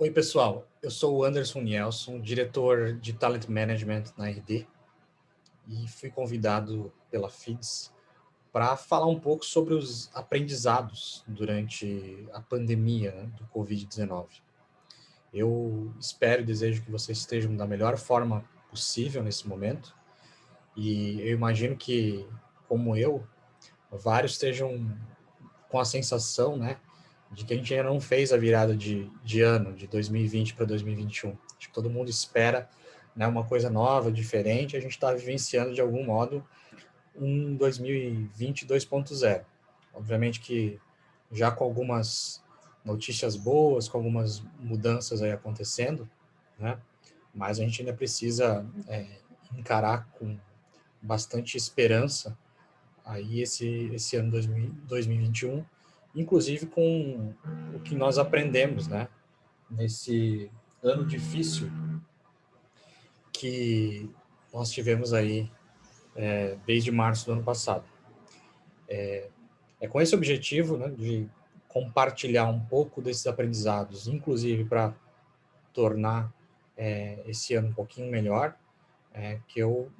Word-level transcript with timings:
Oi, 0.00 0.12
pessoal. 0.12 0.64
Eu 0.80 0.92
sou 0.92 1.16
o 1.16 1.24
Anderson 1.24 1.60
Nielson, 1.60 2.20
diretor 2.20 2.92
de 2.92 3.12
Talent 3.12 3.48
Management 3.48 4.04
na 4.16 4.28
RD, 4.28 4.64
e 5.66 5.88
fui 5.88 6.08
convidado 6.08 6.92
pela 7.10 7.28
FIDS 7.28 7.92
para 8.52 8.76
falar 8.76 9.06
um 9.06 9.18
pouco 9.18 9.44
sobre 9.44 9.74
os 9.74 10.08
aprendizados 10.14 11.24
durante 11.26 12.28
a 12.32 12.40
pandemia 12.40 13.10
né, 13.10 13.32
do 13.36 13.44
Covid-19. 13.46 14.26
Eu 15.34 15.92
espero 15.98 16.42
e 16.42 16.46
desejo 16.46 16.84
que 16.84 16.92
vocês 16.92 17.18
estejam 17.18 17.56
da 17.56 17.66
melhor 17.66 17.98
forma 17.98 18.48
possível 18.70 19.20
nesse 19.20 19.48
momento, 19.48 19.96
e 20.76 21.20
eu 21.22 21.32
imagino 21.32 21.76
que, 21.76 22.24
como 22.68 22.96
eu, 22.96 23.26
vários 23.90 24.34
estejam 24.34 24.96
com 25.68 25.80
a 25.80 25.84
sensação, 25.84 26.56
né, 26.56 26.78
de 27.30 27.44
que 27.44 27.52
a 27.52 27.56
gente 27.56 27.74
ainda 27.74 27.88
não 27.88 28.00
fez 28.00 28.32
a 28.32 28.36
virada 28.36 28.74
de, 28.76 29.10
de 29.22 29.42
ano, 29.42 29.74
de 29.74 29.86
2020 29.86 30.54
para 30.54 30.64
2021. 30.64 31.30
Acho 31.30 31.68
que 31.68 31.72
todo 31.72 31.90
mundo 31.90 32.08
espera 32.08 32.68
né, 33.14 33.26
uma 33.26 33.44
coisa 33.44 33.68
nova, 33.68 34.10
diferente, 34.10 34.76
a 34.76 34.80
gente 34.80 34.92
está 34.92 35.12
vivenciando 35.12 35.74
de 35.74 35.80
algum 35.80 36.04
modo 36.04 36.44
um 37.14 37.56
2020 37.56 38.66
2.0. 38.66 39.44
Obviamente 39.92 40.40
que 40.40 40.78
já 41.32 41.50
com 41.50 41.64
algumas 41.64 42.42
notícias 42.84 43.36
boas, 43.36 43.88
com 43.88 43.98
algumas 43.98 44.40
mudanças 44.58 45.20
aí 45.20 45.32
acontecendo, 45.32 46.08
né? 46.58 46.78
Mas 47.34 47.58
a 47.58 47.64
gente 47.64 47.82
ainda 47.82 47.92
precisa 47.92 48.64
é, 48.86 49.06
encarar 49.56 50.08
com 50.12 50.38
bastante 51.02 51.56
esperança 51.56 52.36
aí 53.04 53.40
esse 53.42 53.90
esse 53.92 54.16
ano 54.16 54.30
2021 54.30 55.64
inclusive 56.14 56.66
com 56.66 57.34
o 57.74 57.80
que 57.80 57.94
nós 57.94 58.18
aprendemos, 58.18 58.88
né, 58.88 59.08
nesse 59.70 60.50
ano 60.82 61.06
difícil 61.06 61.70
que 63.32 64.10
nós 64.52 64.70
tivemos 64.70 65.12
aí 65.12 65.50
é, 66.16 66.56
desde 66.66 66.90
março 66.90 67.26
do 67.26 67.32
ano 67.32 67.42
passado. 67.42 67.84
É, 68.88 69.28
é 69.80 69.86
com 69.86 70.00
esse 70.00 70.14
objetivo, 70.14 70.76
né, 70.76 70.88
de 70.88 71.28
compartilhar 71.68 72.46
um 72.46 72.60
pouco 72.60 73.00
desses 73.00 73.26
aprendizados, 73.26 74.08
inclusive 74.08 74.64
para 74.64 74.94
tornar 75.72 76.32
é, 76.76 77.22
esse 77.26 77.54
ano 77.54 77.68
um 77.68 77.72
pouquinho 77.74 78.10
melhor, 78.10 78.56
é, 79.12 79.38
que 79.46 79.60
eu 79.60 79.92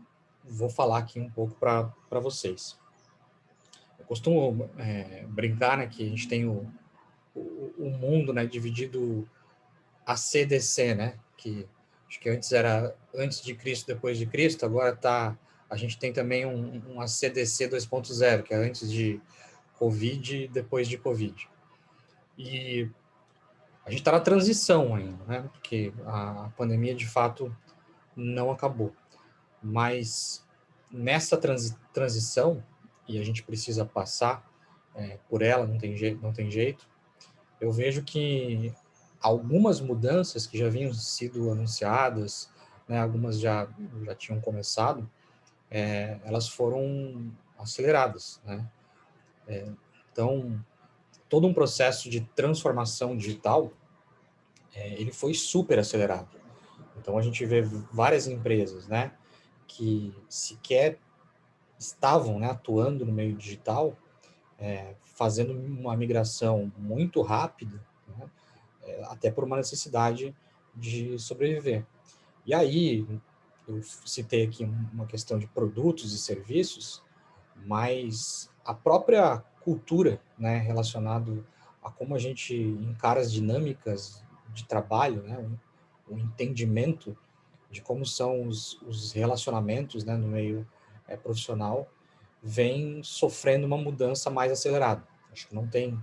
vou 0.44 0.70
falar 0.70 0.98
aqui 0.98 1.20
um 1.20 1.30
pouco 1.30 1.54
para 1.54 2.20
vocês 2.20 2.78
costumo 4.08 4.70
é, 4.78 5.24
brincar 5.28 5.76
né, 5.76 5.86
que 5.86 6.02
a 6.02 6.08
gente 6.08 6.26
tem 6.26 6.46
o, 6.46 6.66
o, 7.34 7.74
o, 7.78 7.90
mundo 7.90 8.32
né, 8.32 8.46
dividido 8.46 9.28
a 10.06 10.16
CDC, 10.16 10.94
né, 10.94 11.18
que 11.36 11.68
acho 12.08 12.18
que 12.18 12.30
antes 12.30 12.50
era 12.50 12.96
antes 13.14 13.42
de 13.42 13.54
Cristo, 13.54 13.86
depois 13.86 14.16
de 14.16 14.24
Cristo, 14.24 14.64
agora 14.64 14.96
tá, 14.96 15.36
a 15.68 15.76
gente 15.76 15.98
tem 15.98 16.10
também 16.10 16.46
um, 16.46 16.94
um 16.94 17.00
ACDC 17.02 17.68
2.0, 17.68 18.42
que 18.42 18.54
é 18.54 18.56
antes 18.56 18.90
de 18.90 19.20
Covid 19.74 20.44
e 20.44 20.48
depois 20.48 20.88
de 20.88 20.96
Covid. 20.96 21.46
E 22.38 22.90
a 23.84 23.90
gente 23.90 24.00
está 24.00 24.12
na 24.12 24.20
transição 24.20 24.94
ainda, 24.94 25.22
né, 25.26 25.48
porque 25.52 25.92
a 26.06 26.50
pandemia 26.56 26.94
de 26.94 27.06
fato 27.06 27.54
não 28.16 28.50
acabou. 28.50 28.94
Mas 29.62 30.42
nessa 30.90 31.36
transi 31.36 31.76
transição, 31.92 32.64
e 33.08 33.18
a 33.18 33.24
gente 33.24 33.42
precisa 33.42 33.84
passar 33.84 34.48
é, 34.94 35.18
por 35.28 35.42
ela, 35.42 35.66
não 35.66 35.78
tem, 35.78 35.96
jeito, 35.96 36.20
não 36.22 36.32
tem 36.32 36.50
jeito, 36.50 36.88
eu 37.60 37.72
vejo 37.72 38.02
que 38.02 38.72
algumas 39.20 39.80
mudanças 39.80 40.46
que 40.46 40.58
já 40.58 40.68
vinham 40.68 40.92
sido 40.92 41.50
anunciadas, 41.50 42.50
né, 42.86 43.00
algumas 43.00 43.40
já, 43.40 43.68
já 44.04 44.14
tinham 44.14 44.40
começado, 44.40 45.08
é, 45.70 46.20
elas 46.24 46.48
foram 46.48 47.32
aceleradas. 47.58 48.40
Né? 48.44 48.68
É, 49.46 49.68
então, 50.12 50.64
todo 51.28 51.46
um 51.46 51.54
processo 51.54 52.08
de 52.08 52.20
transformação 52.34 53.16
digital, 53.16 53.72
é, 54.74 54.94
ele 54.94 55.12
foi 55.12 55.34
super 55.34 55.78
acelerado. 55.78 56.28
Então, 56.96 57.18
a 57.18 57.22
gente 57.22 57.44
vê 57.44 57.62
várias 57.92 58.26
empresas 58.26 58.86
né, 58.86 59.12
que 59.66 60.14
sequer 60.28 60.98
estavam 61.78 62.38
né, 62.38 62.50
atuando 62.50 63.06
no 63.06 63.12
meio 63.12 63.34
digital, 63.36 63.96
é, 64.58 64.94
fazendo 65.04 65.52
uma 65.52 65.96
migração 65.96 66.72
muito 66.76 67.22
rápida, 67.22 67.80
né, 68.08 68.30
é, 68.84 69.04
até 69.04 69.30
por 69.30 69.44
uma 69.44 69.56
necessidade 69.56 70.34
de 70.74 71.18
sobreviver. 71.18 71.86
E 72.44 72.54
aí, 72.54 73.06
eu 73.66 73.82
citei 73.82 74.44
aqui 74.44 74.64
uma 74.64 75.06
questão 75.06 75.38
de 75.38 75.46
produtos 75.46 76.12
e 76.12 76.18
serviços, 76.18 77.02
mas 77.66 78.50
a 78.64 78.72
própria 78.72 79.38
cultura 79.60 80.20
né, 80.38 80.58
relacionado 80.58 81.46
a 81.82 81.90
como 81.90 82.14
a 82.14 82.18
gente 82.18 82.54
encara 82.54 83.20
as 83.20 83.30
dinâmicas 83.30 84.24
de 84.54 84.64
trabalho, 84.64 85.22
né, 85.22 85.46
o 86.08 86.16
entendimento 86.16 87.16
de 87.70 87.82
como 87.82 88.06
são 88.06 88.46
os, 88.46 88.80
os 88.82 89.12
relacionamentos 89.12 90.04
né, 90.04 90.16
no 90.16 90.28
meio 90.28 90.66
é, 91.08 91.16
profissional 91.16 91.90
vem 92.42 93.02
sofrendo 93.02 93.66
uma 93.66 93.76
mudança 93.76 94.30
mais 94.30 94.52
acelerada. 94.52 95.02
Acho 95.32 95.48
que 95.48 95.54
não 95.54 95.66
tem 95.66 96.00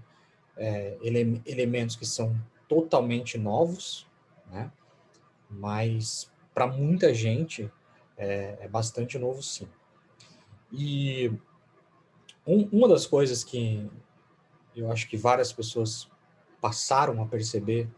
é, 0.57 0.97
ele, 1.01 1.41
elementos 1.45 1.95
que 1.95 2.05
são 2.05 2.35
totalmente 2.67 3.37
novos, 3.37 4.07
né? 4.47 4.71
mas 5.49 6.31
para 6.53 6.67
muita 6.67 7.13
gente 7.13 7.71
é, 8.17 8.57
é, 8.61 8.67
bastante 8.67 9.17
novo 9.17 9.41
sim. 9.41 9.67
E 10.71 11.31
um, 12.45 12.67
uma 12.71 12.87
das 12.87 13.05
coisas 13.05 13.43
que 13.43 13.89
eu 14.75 14.91
acho 14.91 15.07
que 15.07 15.15
várias 15.15 15.53
pessoas 15.53 16.09
passaram 16.59 17.21
a 17.21 17.25
perceber 17.25 17.89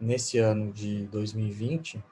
nesse 0.00 0.38
ano 0.38 0.72
de 0.72 1.06
2020 1.08 2.02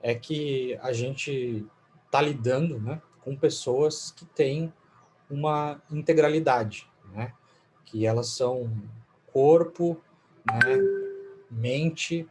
é 0.00 0.14
que 0.14 0.78
a 0.82 0.92
gente 0.92 1.66
está 2.06 2.20
lidando 2.20 2.78
né, 2.80 3.00
com 3.24 3.34
pessoas 3.34 4.10
que 4.10 4.26
têm 4.26 4.72
uma 5.30 5.80
integralidade, 5.90 6.88
né? 7.12 7.32
que 7.84 8.06
elas 8.06 8.28
são 8.28 8.70
corpo, 9.32 10.00
né? 10.46 10.76
mente, 11.50 12.28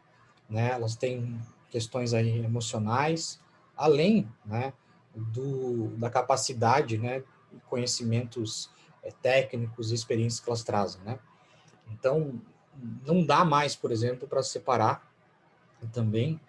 né? 0.48 0.72
elas 0.72 0.96
têm 0.96 1.40
questões 1.70 2.14
aí 2.14 2.46
emocionais, 2.46 3.42
além 3.76 4.30
né? 4.46 4.72
Do, 5.16 5.90
da 5.98 6.10
capacidade, 6.10 6.98
né? 6.98 7.24
conhecimentos 7.70 8.70
é, 9.04 9.12
técnicos 9.12 9.92
e 9.92 9.96
experiências 9.96 10.40
que 10.40 10.50
elas 10.50 10.64
trazem. 10.64 11.02
Né? 11.04 11.20
Então, 11.92 12.42
não 13.06 13.24
dá 13.24 13.46
mais, 13.46 13.76
por 13.76 13.92
exemplo, 13.92 14.28
para 14.28 14.42
separar 14.42 15.12
também 15.92 16.40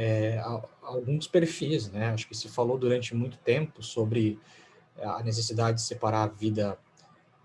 é, 0.00 0.40
alguns 0.80 1.26
perfis, 1.26 1.90
né? 1.90 2.10
Acho 2.10 2.28
que 2.28 2.36
se 2.36 2.48
falou 2.48 2.78
durante 2.78 3.16
muito 3.16 3.36
tempo 3.38 3.82
sobre 3.82 4.38
a 4.96 5.24
necessidade 5.24 5.78
de 5.78 5.82
separar 5.82 6.22
a 6.22 6.26
vida 6.28 6.78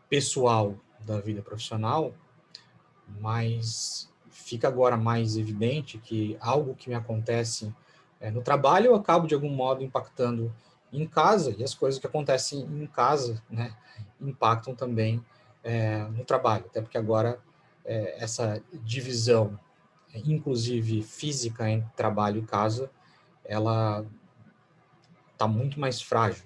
pessoal 0.08 0.76
da 1.00 1.20
vida 1.20 1.42
profissional, 1.42 2.14
mas 3.20 4.08
fica 4.30 4.68
agora 4.68 4.96
mais 4.96 5.36
evidente 5.36 5.98
que 5.98 6.38
algo 6.40 6.76
que 6.76 6.90
me 6.90 6.96
acontece 6.96 7.74
é, 8.22 8.30
no 8.30 8.44
trabalho 8.44 8.88
eu 8.88 8.96
acabo 8.96 9.26
de 9.26 9.34
algum 9.34 9.50
modo 9.50 9.84
impactando 9.84 10.54
em 10.92 11.08
casa 11.08 11.56
e 11.58 11.64
as 11.64 11.74
coisas 11.74 12.00
que 12.00 12.06
acontecem 12.06 12.62
em 12.62 12.86
casa, 12.86 13.42
né, 13.50 13.76
impactam 14.22 14.76
também 14.76 15.26
é, 15.64 16.04
no 16.04 16.24
trabalho, 16.24 16.66
até 16.68 16.82
porque 16.84 17.00
agora 17.00 17.40
é, 17.84 18.24
essa 18.24 18.62
divisão 18.84 19.60
inclusive 20.14 21.02
física 21.02 21.70
entre 21.70 21.90
trabalho 21.96 22.40
e 22.40 22.46
casa, 22.46 22.92
ela 23.44 24.06
está 25.32 25.48
muito 25.48 25.80
mais 25.80 26.02
frágil. 26.02 26.46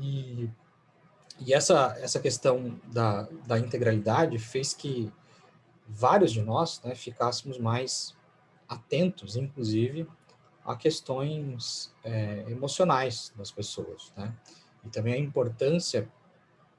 E, 0.00 0.50
e 1.40 1.54
essa, 1.54 1.96
essa 2.00 2.20
questão 2.20 2.80
da, 2.92 3.28
da 3.46 3.58
integralidade 3.58 4.38
fez 4.38 4.74
que 4.74 5.12
vários 5.88 6.32
de 6.32 6.42
nós 6.42 6.80
né, 6.82 6.94
ficássemos 6.94 7.58
mais 7.58 8.14
atentos, 8.68 9.36
inclusive, 9.36 10.08
a 10.64 10.76
questões 10.76 11.92
é, 12.04 12.44
emocionais 12.48 13.32
das 13.36 13.50
pessoas, 13.50 14.12
né? 14.16 14.34
E 14.84 14.88
também 14.88 15.14
a 15.14 15.18
importância 15.18 16.08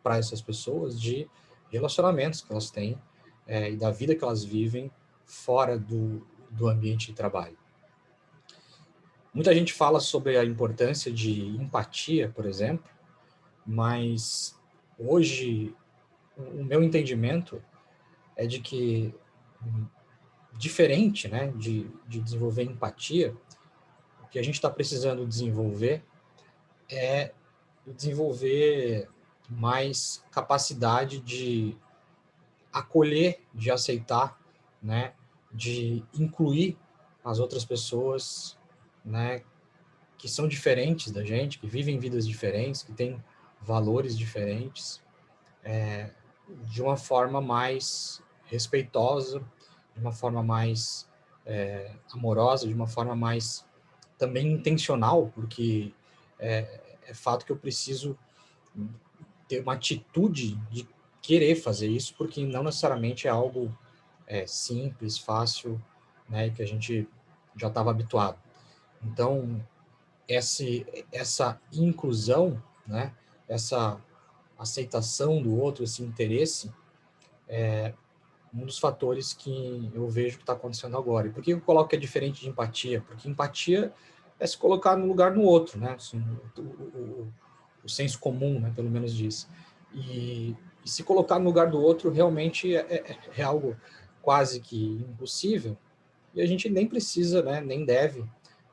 para 0.02 0.18
essas 0.18 0.42
pessoas 0.42 1.00
de 1.00 1.30
relacionamentos 1.70 2.42
que 2.42 2.52
elas 2.52 2.70
têm 2.70 3.00
é, 3.46 3.72
e 3.72 3.78
da 3.78 3.92
vida 3.92 4.16
que 4.16 4.24
elas 4.24 4.44
vivem 4.44 4.92
fora 5.26 5.78
do, 5.78 6.26
do 6.50 6.68
ambiente 6.68 7.08
de 7.08 7.14
trabalho. 7.14 7.58
Muita 9.34 9.54
gente 9.54 9.74
fala 9.74 10.00
sobre 10.00 10.38
a 10.38 10.46
importância 10.46 11.12
de 11.12 11.48
empatia, 11.58 12.30
por 12.30 12.46
exemplo, 12.46 12.86
mas 13.66 14.60
hoje 14.98 15.76
o 16.38 16.64
meu 16.64 16.84
entendimento 16.84 17.64
é 18.36 18.46
de 18.46 18.60
que 18.60 19.14
diferente, 20.56 21.28
né, 21.28 21.52
de, 21.56 21.90
de 22.08 22.22
desenvolver 22.22 22.64
empatia, 22.64 23.36
o 24.24 24.28
que 24.28 24.38
a 24.38 24.44
gente 24.44 24.56
está 24.56 24.70
precisando 24.70 25.26
desenvolver 25.26 26.04
é 26.90 27.34
desenvolver 27.88 29.10
mais 29.50 30.24
capacidade 30.32 31.20
de 31.20 31.76
acolher, 32.72 33.42
de 33.54 33.72
aceitar, 33.72 34.40
né, 34.84 35.14
de 35.52 36.04
incluir 36.14 36.78
as 37.24 37.40
outras 37.40 37.64
pessoas, 37.64 38.58
né, 39.04 39.44
que 40.18 40.28
são 40.28 40.48
diferentes 40.48 41.12
da 41.12 41.24
gente, 41.24 41.58
que 41.58 41.68
vivem 41.68 41.98
vidas 41.98 42.28
diferentes, 42.28 42.84
que 42.84 42.92
têm 42.92 43.24
valores 43.62 44.18
diferentes, 44.18 45.02
é, 45.64 46.12
de 46.66 46.82
uma 46.82 46.98
forma 46.98 47.40
mais 47.40 48.22
respeitosa, 48.46 49.40
de 49.96 50.02
uma 50.02 50.12
forma 50.12 50.44
mais 50.44 51.10
é, 51.46 51.92
amorosa, 52.14 52.68
de 52.68 52.74
uma 52.74 52.88
forma 52.88 53.16
mais 53.16 53.66
também 54.18 54.52
intencional, 54.52 55.32
porque 55.34 55.94
é, 56.40 56.82
é 57.08 57.14
fato 57.14 57.46
que 57.46 57.52
eu 57.52 57.58
preciso 57.58 58.18
ter 59.48 59.62
uma 59.62 59.74
atitude 59.74 60.56
de 60.70 60.88
querer 61.22 61.56
fazer 61.56 61.88
isso, 61.88 62.14
porque 62.18 62.46
não 62.46 62.64
necessariamente 62.64 63.28
é 63.28 63.32
algo 63.32 63.76
é, 64.28 64.46
simples, 64.46 65.18
fácil, 65.18 65.82
né, 66.30 66.50
que 66.50 66.62
a 66.62 66.66
gente 66.66 67.08
já 67.56 67.68
estava 67.68 67.92
habituado. 67.92 68.38
Então, 69.04 69.64
essa 70.28 71.60
inclusão, 71.72 72.62
né, 72.88 73.14
essa 73.48 74.00
aceitação 74.58 75.42
do 75.42 75.60
outro, 75.60 75.84
esse 75.84 76.02
interesse, 76.02 76.72
é 77.48 77.94
um 78.54 78.66
dos 78.66 78.78
fatores 78.78 79.34
que 79.34 79.92
eu 79.94 80.08
vejo 80.08 80.38
que 80.38 80.44
está 80.44 80.54
acontecendo 80.54 80.98
agora. 80.98 81.28
E 81.28 81.32
por 81.32 81.44
que 81.44 81.52
eu 81.52 81.62
coloco 81.62 81.90
que 81.90 81.96
é 81.96 82.00
diferente 82.00 82.42
de 82.42 82.50
empatia? 82.50 83.02
Porque 83.02 83.28
empatia 83.28 83.92
é 84.40 84.46
se 84.46 84.58
colocar 84.58 84.96
no 84.96 85.08
lugar 85.08 85.36
no 85.36 85.42
outro, 85.42 85.80
né? 85.80 85.94
Assim, 85.94 86.24
o, 86.58 86.62
o, 86.62 87.34
o, 87.84 87.90
senso 87.90 88.20
comum, 88.20 88.60
né, 88.60 88.72
pelo 88.76 88.90
menos 88.90 89.14
diz. 89.14 89.50
E, 89.92 90.56
e, 90.86 90.90
se 90.90 91.04
colocar 91.04 91.40
no 91.40 91.46
lugar 91.46 91.70
do 91.70 91.80
outro 91.80 92.12
realmente 92.12 92.76
é, 92.76 92.80
é, 92.80 93.18
é 93.38 93.44
algo 93.44 93.76
quase 94.24 94.60
que 94.60 94.94
impossível, 94.94 95.78
e 96.34 96.42
a 96.42 96.48
gente 96.48 96.68
nem 96.68 96.88
precisa, 96.88 97.44
né, 97.44 97.62
nem 97.62 97.86
deve 97.86 98.26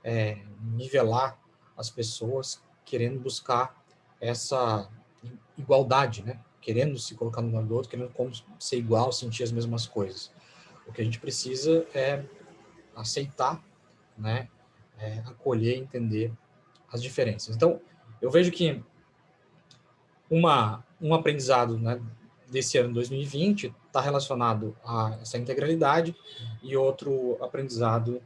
é, 0.03 0.39
nivelar 0.63 1.39
as 1.77 1.91
pessoas 1.91 2.63
querendo 2.87 3.21
buscar 3.21 3.85
essa 4.21 4.91
igualdade, 5.57 6.23
né? 6.23 6.41
Querendo 6.61 6.99
se 6.99 7.15
colocar 7.15 7.41
no 7.41 7.49
lugar 7.49 7.65
do 7.65 7.75
outro, 7.75 7.91
querendo 7.91 8.11
como 8.11 8.33
ser 8.59 8.77
igual, 8.77 9.13
sentir 9.13 9.43
as 9.43 9.53
mesmas 9.53 9.87
coisas. 9.87 10.31
O 10.87 10.93
que 10.93 11.01
a 11.01 11.05
gente 11.05 11.21
precisa 11.21 11.87
é 11.95 12.25
aceitar, 12.95 13.63
né? 14.17 14.49
É, 14.99 15.21
acolher, 15.21 15.79
entender 15.79 16.33
as 16.93 17.03
diferenças. 17.03 17.55
Então, 17.57 17.81
eu 18.21 18.31
vejo 18.31 18.51
que 18.51 18.83
uma, 20.29 20.85
um 21.01 21.15
aprendizado 21.15 21.79
né, 21.79 22.01
desse 22.51 22.77
ano 22.79 22.93
2020 22.93 23.75
está 23.87 24.01
relacionado 24.01 24.77
a 24.85 25.17
essa 25.23 25.39
integralidade 25.39 26.15
e 26.63 26.77
outro 26.77 27.39
aprendizado 27.43 28.21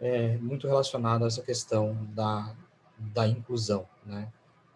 é 0.00 0.36
muito 0.38 0.66
relacionado 0.66 1.24
a 1.24 1.28
essa 1.28 1.42
questão 1.42 1.96
da, 2.12 2.54
da 2.98 3.26
inclusão, 3.26 3.88
né? 4.04 4.32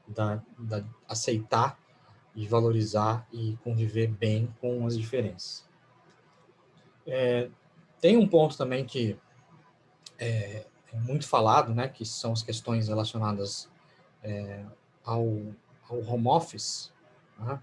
Da, 0.06 0.42
da 0.58 0.84
aceitar 1.08 1.78
e 2.34 2.46
valorizar 2.46 3.26
e 3.32 3.56
conviver 3.62 4.08
bem 4.08 4.52
com 4.60 4.86
as 4.86 4.98
diferenças. 4.98 5.64
É, 7.06 7.48
tem 8.00 8.16
um 8.16 8.26
ponto 8.26 8.56
também 8.56 8.84
que 8.84 9.16
é, 10.18 10.66
é, 10.92 10.96
muito 11.00 11.26
falado, 11.26 11.74
né, 11.74 11.88
que 11.88 12.04
são 12.04 12.32
as 12.32 12.42
questões 12.42 12.88
relacionadas 12.88 13.68
é, 14.22 14.64
ao, 15.04 15.24
ao 15.88 16.00
home 16.00 16.28
office, 16.28 16.92
né? 17.38 17.60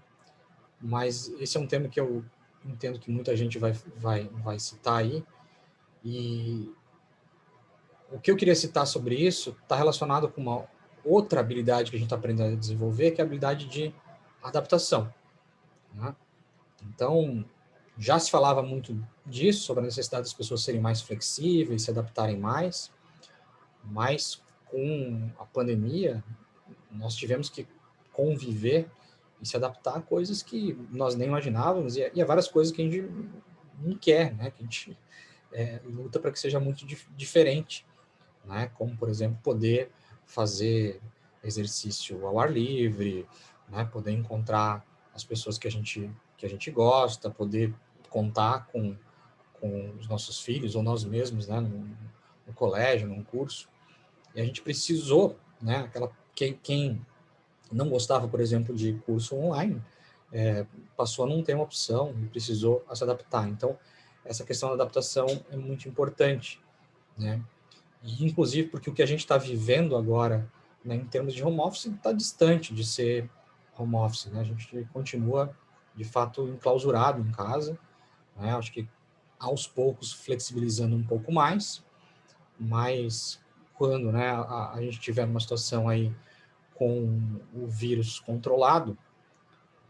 Mas 0.80 1.28
esse 1.40 1.56
é 1.56 1.60
um 1.60 1.66
tema 1.66 1.88
que 1.88 2.00
eu 2.00 2.24
entendo 2.64 2.98
que 2.98 3.10
muita 3.10 3.36
gente 3.36 3.58
vai, 3.58 3.72
vai, 3.96 4.28
vai 4.28 4.58
citar 4.58 4.98
aí, 4.98 5.24
e 6.04 6.72
o 8.10 8.18
que 8.18 8.30
eu 8.30 8.36
queria 8.36 8.54
citar 8.54 8.86
sobre 8.86 9.14
isso 9.14 9.56
está 9.62 9.76
relacionado 9.76 10.28
com 10.28 10.40
uma 10.40 10.66
outra 11.04 11.40
habilidade 11.40 11.90
que 11.90 11.96
a 11.96 11.98
gente 11.98 12.06
está 12.06 12.16
aprendendo 12.16 12.54
a 12.54 12.58
desenvolver, 12.58 13.12
que 13.12 13.20
é 13.20 13.24
a 13.24 13.26
habilidade 13.26 13.66
de 13.66 13.94
adaptação. 14.42 15.12
Né? 15.94 16.14
Então, 16.82 17.44
já 17.98 18.18
se 18.18 18.30
falava 18.30 18.62
muito 18.62 18.98
disso, 19.26 19.64
sobre 19.64 19.82
a 19.82 19.86
necessidade 19.86 20.24
das 20.24 20.34
pessoas 20.34 20.62
serem 20.62 20.80
mais 20.80 21.00
flexíveis, 21.00 21.82
se 21.82 21.90
adaptarem 21.90 22.38
mais, 22.38 22.90
mas 23.84 24.42
com 24.66 25.30
a 25.38 25.44
pandemia, 25.44 26.22
nós 26.90 27.14
tivemos 27.14 27.48
que 27.48 27.66
conviver 28.12 28.90
e 29.40 29.46
se 29.46 29.56
adaptar 29.56 29.96
a 29.96 30.02
coisas 30.02 30.42
que 30.42 30.76
nós 30.90 31.14
nem 31.14 31.28
imaginávamos 31.28 31.96
e, 31.96 32.10
e 32.14 32.22
a 32.22 32.24
várias 32.24 32.48
coisas 32.48 32.72
que 32.72 32.82
a 32.82 32.84
gente 32.84 33.10
não 33.80 33.96
quer, 33.96 34.34
né? 34.34 34.50
Que 34.50 34.62
a 34.62 34.62
gente 34.62 34.98
é, 35.52 35.80
luta 35.84 36.20
para 36.20 36.30
que 36.30 36.38
seja 36.38 36.60
muito 36.60 36.86
dif 36.86 37.08
diferente, 37.16 37.86
né? 38.44 38.70
Como, 38.74 38.96
por 38.96 39.08
exemplo, 39.08 39.38
poder 39.42 39.90
fazer 40.26 41.00
exercício 41.42 42.26
ao 42.26 42.38
ar 42.38 42.52
livre, 42.52 43.26
né? 43.68 43.84
Poder 43.84 44.12
encontrar 44.12 44.84
as 45.14 45.24
pessoas 45.24 45.58
que 45.58 45.66
a 45.66 45.70
gente 45.70 46.10
que 46.36 46.46
a 46.46 46.48
gente 46.48 46.70
gosta, 46.70 47.28
poder 47.28 47.74
contar 48.08 48.66
com, 48.68 48.96
com 49.60 49.90
os 49.98 50.08
nossos 50.08 50.40
filhos 50.40 50.74
ou 50.74 50.82
nós 50.82 51.04
mesmos, 51.04 51.46
né? 51.46 51.60
No, 51.60 51.90
no 52.46 52.52
colégio, 52.54 53.08
num 53.08 53.22
curso. 53.22 53.68
E 54.34 54.40
a 54.40 54.44
gente 54.44 54.62
precisou, 54.62 55.38
né? 55.60 55.78
Aquela 55.78 56.10
quem, 56.34 56.58
quem 56.62 57.06
não 57.70 57.88
gostava, 57.88 58.26
por 58.28 58.40
exemplo, 58.40 58.74
de 58.74 58.94
curso 59.06 59.36
online, 59.36 59.82
é, 60.32 60.66
passou 60.96 61.24
a 61.24 61.28
não 61.28 61.42
ter 61.42 61.54
uma 61.54 61.64
opção 61.64 62.14
e 62.22 62.26
precisou 62.26 62.84
se 62.92 63.02
adaptar. 63.02 63.48
Então, 63.48 63.78
essa 64.24 64.44
questão 64.44 64.68
da 64.68 64.74
adaptação 64.76 65.26
é 65.50 65.56
muito 65.56 65.88
importante, 65.88 66.60
né? 67.16 67.42
E, 68.02 68.24
inclusive 68.24 68.68
porque 68.68 68.90
o 68.90 68.94
que 68.94 69.02
a 69.02 69.06
gente 69.06 69.20
está 69.20 69.36
vivendo 69.36 69.96
agora, 69.96 70.48
né, 70.84 70.94
em 70.94 71.04
termos 71.04 71.34
de 71.34 71.42
home 71.42 71.60
office, 71.60 71.86
está 71.86 72.12
distante 72.12 72.72
de 72.74 72.84
ser 72.84 73.28
home 73.76 73.96
office, 73.96 74.26
né? 74.26 74.40
A 74.40 74.44
gente 74.44 74.88
continua, 74.92 75.54
de 75.94 76.04
fato, 76.04 76.48
enclausurado 76.48 77.20
em 77.20 77.30
casa, 77.32 77.78
né? 78.36 78.54
Acho 78.54 78.72
que 78.72 78.88
aos 79.38 79.66
poucos 79.66 80.12
flexibilizando 80.12 80.94
um 80.94 81.02
pouco 81.02 81.32
mais, 81.32 81.82
mas 82.58 83.40
quando, 83.74 84.12
né, 84.12 84.28
a, 84.28 84.72
a 84.74 84.82
gente 84.82 85.00
tiver 85.00 85.24
uma 85.24 85.40
situação 85.40 85.88
aí 85.88 86.14
com 86.80 87.38
o 87.52 87.66
vírus 87.66 88.18
controlado, 88.18 88.96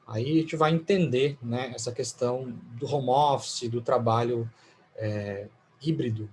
aí 0.08 0.24
a 0.24 0.40
gente 0.40 0.56
vai 0.56 0.74
entender 0.74 1.38
né, 1.40 1.70
essa 1.72 1.92
questão 1.92 2.50
do 2.72 2.92
home 2.92 3.10
office, 3.10 3.68
do 3.70 3.80
trabalho 3.80 4.50
é, 4.96 5.46
híbrido, 5.80 6.28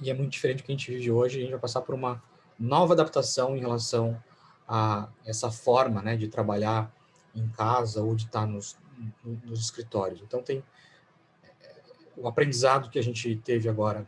e 0.00 0.08
é 0.08 0.14
muito 0.14 0.30
diferente 0.30 0.58
do 0.58 0.66
que 0.66 0.70
a 0.70 0.76
gente 0.76 0.88
vive 0.88 1.10
hoje, 1.10 1.38
a 1.38 1.40
gente 1.40 1.50
vai 1.50 1.58
passar 1.58 1.80
por 1.80 1.96
uma 1.96 2.22
nova 2.56 2.94
adaptação 2.94 3.56
em 3.56 3.60
relação 3.60 4.22
a 4.68 5.08
essa 5.26 5.50
forma 5.50 6.00
né, 6.00 6.16
de 6.16 6.28
trabalhar 6.28 6.94
em 7.34 7.48
casa 7.48 8.00
ou 8.04 8.14
de 8.14 8.26
estar 8.26 8.46
nos, 8.46 8.78
nos 9.24 9.58
escritórios. 9.58 10.22
Então, 10.22 10.44
tem 10.44 10.62
é, 11.42 11.82
o 12.16 12.28
aprendizado 12.28 12.88
que 12.88 13.00
a 13.00 13.02
gente 13.02 13.34
teve 13.34 13.68
agora 13.68 14.06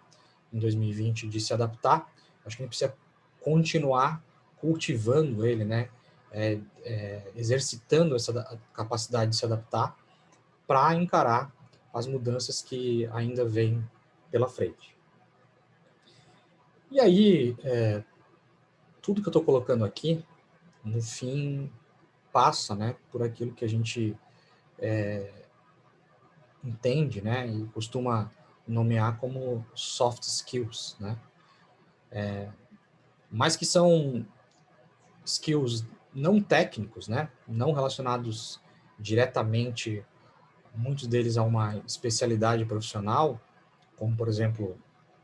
em 0.53 0.59
2020 0.61 1.27
de 1.27 1.41
se 1.41 1.53
adaptar, 1.53 2.09
acho 2.47 2.57
que 2.57 2.63
a 2.63 2.65
gente 2.65 2.69
precisa 2.69 2.97
continuar 3.41 4.23
cultivando 4.65 5.47
ele, 5.47 5.63
né? 5.63 5.91
É, 6.33 6.59
é, 6.85 7.33
exercitando 7.37 8.17
essa 8.17 8.59
capacidade 8.73 9.33
de 9.33 9.37
se 9.37 9.45
adaptar 9.45 9.95
para 10.67 10.95
encarar 10.95 11.53
as 11.93 12.07
mudanças 12.07 12.63
que 12.63 13.07
ainda 13.13 13.45
vêm 13.45 13.87
pela 14.31 14.49
frente. 14.49 14.97
E 16.91 16.99
aí, 16.99 17.55
é, 17.63 18.03
tudo 19.03 19.21
que 19.21 19.29
eu 19.29 19.31
estou 19.31 19.45
colocando 19.45 19.85
aqui, 19.85 20.25
no 20.83 21.03
fim, 21.03 21.71
passa 22.33 22.75
né, 22.75 22.97
por 23.13 23.23
aquilo 23.23 23.53
que 23.53 23.67
a 23.67 23.69
gente 23.69 24.17
é, 24.79 25.31
entende 26.65 27.21
né, 27.21 27.47
e 27.47 27.67
costuma 27.67 28.33
nomear 28.67 29.19
como 29.19 29.65
soft 29.75 30.23
skills, 30.23 30.97
né? 30.99 31.19
É, 32.11 32.49
mas 33.31 33.57
que 33.57 33.67
são 33.67 34.27
skills 35.25 35.87
não 36.15 36.41
técnicos, 36.41 37.09
né? 37.09 37.29
Não 37.47 37.73
relacionados 37.73 38.61
diretamente, 38.99 40.05
muitos 40.75 41.07
deles 41.07 41.37
a 41.37 41.43
uma 41.43 41.77
especialidade 41.79 42.65
profissional, 42.65 43.41
como 43.97 44.17
por 44.17 44.29
exemplo 44.29 44.79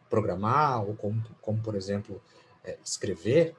programar 0.09 0.83
ou 0.83 0.95
como, 0.97 1.23
como 1.41 1.63
por 1.63 1.75
exemplo 1.77 2.21
é, 2.65 2.79
escrever, 2.85 3.55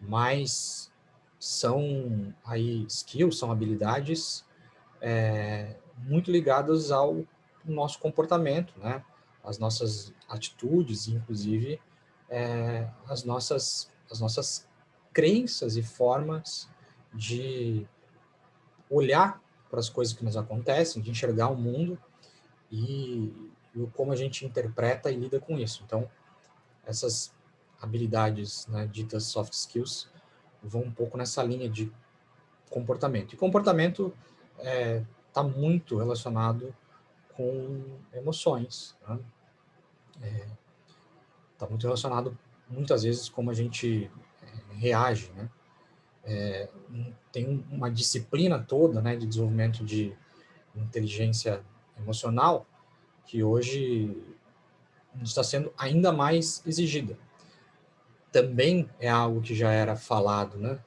mas 0.00 0.92
são 1.38 2.34
aí 2.44 2.84
skills, 2.86 3.38
são 3.38 3.50
habilidades 3.50 4.44
é, 5.00 5.76
muito 5.98 6.30
ligadas 6.30 6.90
ao 6.90 7.24
nosso 7.64 7.98
comportamento, 7.98 8.78
né? 8.78 9.02
as 9.42 9.58
nossas 9.58 10.12
atitudes, 10.28 11.08
inclusive 11.08 11.80
é, 12.28 12.88
as 13.06 13.24
nossas 13.24 13.90
as 14.10 14.20
nossas 14.20 14.68
crenças 15.14 15.76
e 15.76 15.82
formas 15.82 16.68
de 17.14 17.86
olhar 18.90 19.40
para 19.70 19.80
as 19.80 19.88
coisas 19.88 20.12
que 20.12 20.24
nos 20.24 20.36
acontecem, 20.36 21.00
de 21.00 21.10
enxergar 21.10 21.48
o 21.48 21.56
mundo 21.56 21.98
e, 22.70 23.32
e 23.74 23.86
como 23.94 24.12
a 24.12 24.16
gente 24.16 24.44
interpreta 24.44 25.10
e 25.10 25.16
lida 25.16 25.40
com 25.40 25.58
isso. 25.58 25.82
Então, 25.86 26.10
essas 26.84 27.32
habilidades 27.80 28.66
né, 28.66 28.86
ditas 28.86 29.24
soft 29.24 29.52
skills 29.52 30.08
vão 30.62 30.82
um 30.82 30.90
pouco 30.90 31.16
nessa 31.16 31.42
linha 31.42 31.68
de 31.68 31.92
comportamento. 32.70 33.34
E 33.34 33.36
comportamento 33.36 34.12
está 34.58 34.70
é, 34.70 35.04
tá 35.32 35.42
muito 35.42 35.96
relacionado 35.96 36.74
com 37.36 37.98
emoções. 38.12 38.96
Está 39.00 39.14
né? 39.14 39.20
é, 40.22 40.46
tá 41.58 41.66
muito 41.66 41.82
relacionado, 41.82 42.36
muitas 42.68 43.02
vezes, 43.02 43.28
como 43.28 43.50
a 43.50 43.54
gente 43.54 44.10
reage. 44.78 45.30
Né? 45.32 45.50
É, 46.24 46.68
tem 47.32 47.64
uma 47.70 47.90
disciplina 47.90 48.58
toda 48.58 49.00
né, 49.00 49.16
de 49.16 49.26
desenvolvimento 49.26 49.84
de 49.84 50.16
inteligência 50.74 51.62
emocional 51.96 52.66
que 53.26 53.42
hoje 53.42 54.16
está 55.22 55.42
sendo 55.42 55.72
ainda 55.78 56.12
mais 56.12 56.62
exigida. 56.66 57.18
Também 58.32 58.88
é 58.98 59.08
algo 59.08 59.40
que 59.40 59.54
já 59.54 59.70
era 59.70 59.94
falado 59.94 60.58
né, 60.58 60.78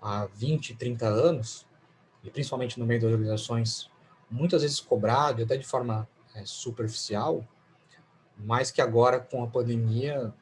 há 0.00 0.26
20, 0.26 0.74
30 0.74 1.06
anos, 1.06 1.66
e 2.22 2.30
principalmente 2.30 2.78
no 2.78 2.86
meio 2.86 3.00
das 3.00 3.12
organizações, 3.12 3.90
muitas 4.30 4.62
vezes 4.62 4.80
cobrado, 4.80 5.42
até 5.42 5.56
de 5.56 5.66
forma 5.66 6.08
é, 6.34 6.44
superficial, 6.46 7.46
mas 8.36 8.70
que 8.70 8.80
agora, 8.80 9.20
com 9.20 9.44
a 9.44 9.46
pandemia, 9.46 10.32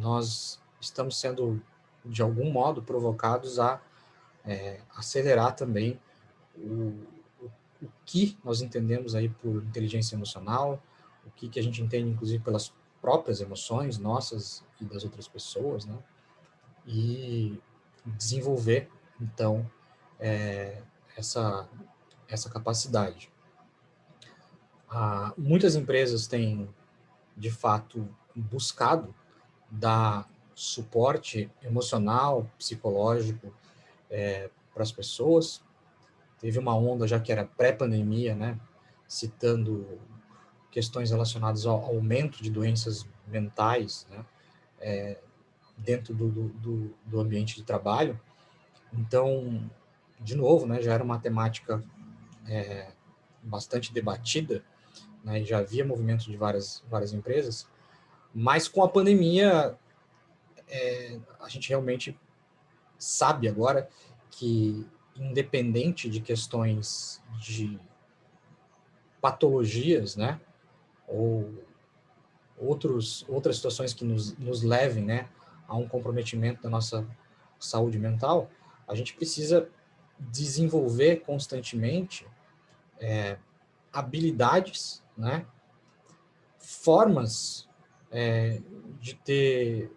nós 0.00 0.60
estamos 0.80 1.18
sendo, 1.18 1.62
de 2.04 2.22
algum 2.22 2.50
modo, 2.50 2.82
provocados 2.82 3.58
a 3.58 3.80
é, 4.44 4.80
acelerar 4.94 5.54
também 5.54 6.00
o, 6.56 7.04
o, 7.40 7.50
o, 7.82 7.92
que 8.04 8.38
nós 8.44 8.60
entendemos 8.60 9.14
aí 9.14 9.28
por 9.28 9.62
inteligência 9.62 10.14
emocional, 10.14 10.82
o 11.24 11.30
que, 11.30 11.48
que 11.48 11.60
a 11.60 11.62
gente 11.62 11.82
entende, 11.82 12.10
inclusive, 12.10 12.42
pelas 12.42 12.72
próprias 13.00 13.40
emoções 13.40 13.98
nossas 13.98 14.64
e 14.80 14.84
das 14.84 15.04
outras 15.04 15.28
pessoas, 15.28 15.84
né? 15.84 15.96
E 16.86 17.60
desenvolver, 18.04 18.88
então, 19.20 19.68
é, 20.18 20.82
essa, 21.16 21.68
essa 22.28 22.50
capacidade. 22.50 23.30
Ah, 24.88 25.32
muitas 25.38 25.74
empresas 25.76 26.26
têm, 26.26 26.68
de 27.36 27.50
fato, 27.50 28.08
buscado 28.34 29.14
dar 29.70 30.28
suporte 30.62 31.50
emocional, 31.60 32.48
psicológico 32.56 33.52
é, 34.08 34.48
para 34.72 34.84
as 34.84 34.92
pessoas. 34.92 35.60
Teve 36.38 36.56
uma 36.56 36.76
onda 36.76 37.06
já 37.08 37.18
que 37.18 37.32
era 37.32 37.44
pré-pandemia, 37.44 38.36
né, 38.36 38.58
citando 39.08 39.98
questões 40.70 41.10
relacionadas 41.10 41.66
ao 41.66 41.84
aumento 41.84 42.40
de 42.40 42.48
doenças 42.48 43.04
mentais, 43.26 44.06
né, 44.08 44.24
é, 44.80 45.18
dentro 45.76 46.14
do, 46.14 46.28
do, 46.30 46.94
do, 47.06 47.20
ambiente 47.20 47.56
de 47.56 47.64
trabalho. 47.64 48.18
Então, 48.92 49.68
de 50.20 50.36
novo, 50.36 50.64
né, 50.64 50.80
já 50.80 50.94
era 50.94 51.02
uma 51.02 51.18
temática 51.18 51.82
é, 52.46 52.92
bastante 53.42 53.92
debatida, 53.92 54.64
né, 55.24 55.42
já 55.42 55.58
havia 55.58 55.84
movimento 55.84 56.30
de 56.30 56.36
várias, 56.36 56.84
várias 56.88 57.12
empresas, 57.12 57.68
mas 58.32 58.68
com 58.68 58.84
a 58.84 58.88
pandemia, 58.88 59.76
é, 60.72 61.20
a 61.38 61.48
gente 61.50 61.68
realmente 61.68 62.18
sabe 62.98 63.46
agora 63.46 63.88
que, 64.30 64.86
independente 65.14 66.08
de 66.08 66.20
questões 66.20 67.22
de 67.38 67.78
patologias, 69.20 70.16
né, 70.16 70.40
ou 71.06 71.52
outros, 72.56 73.24
outras 73.28 73.56
situações 73.56 73.92
que 73.92 74.04
nos, 74.04 74.36
nos 74.38 74.62
levem, 74.62 75.04
né, 75.04 75.28
a 75.68 75.76
um 75.76 75.86
comprometimento 75.86 76.62
da 76.62 76.70
nossa 76.70 77.06
saúde 77.60 77.98
mental, 77.98 78.50
a 78.88 78.94
gente 78.94 79.14
precisa 79.14 79.68
desenvolver 80.18 81.16
constantemente 81.20 82.26
é, 82.98 83.36
habilidades, 83.92 85.02
né, 85.16 85.44
formas 86.58 87.68
é, 88.10 88.62
de 89.00 89.14
ter 89.16 89.90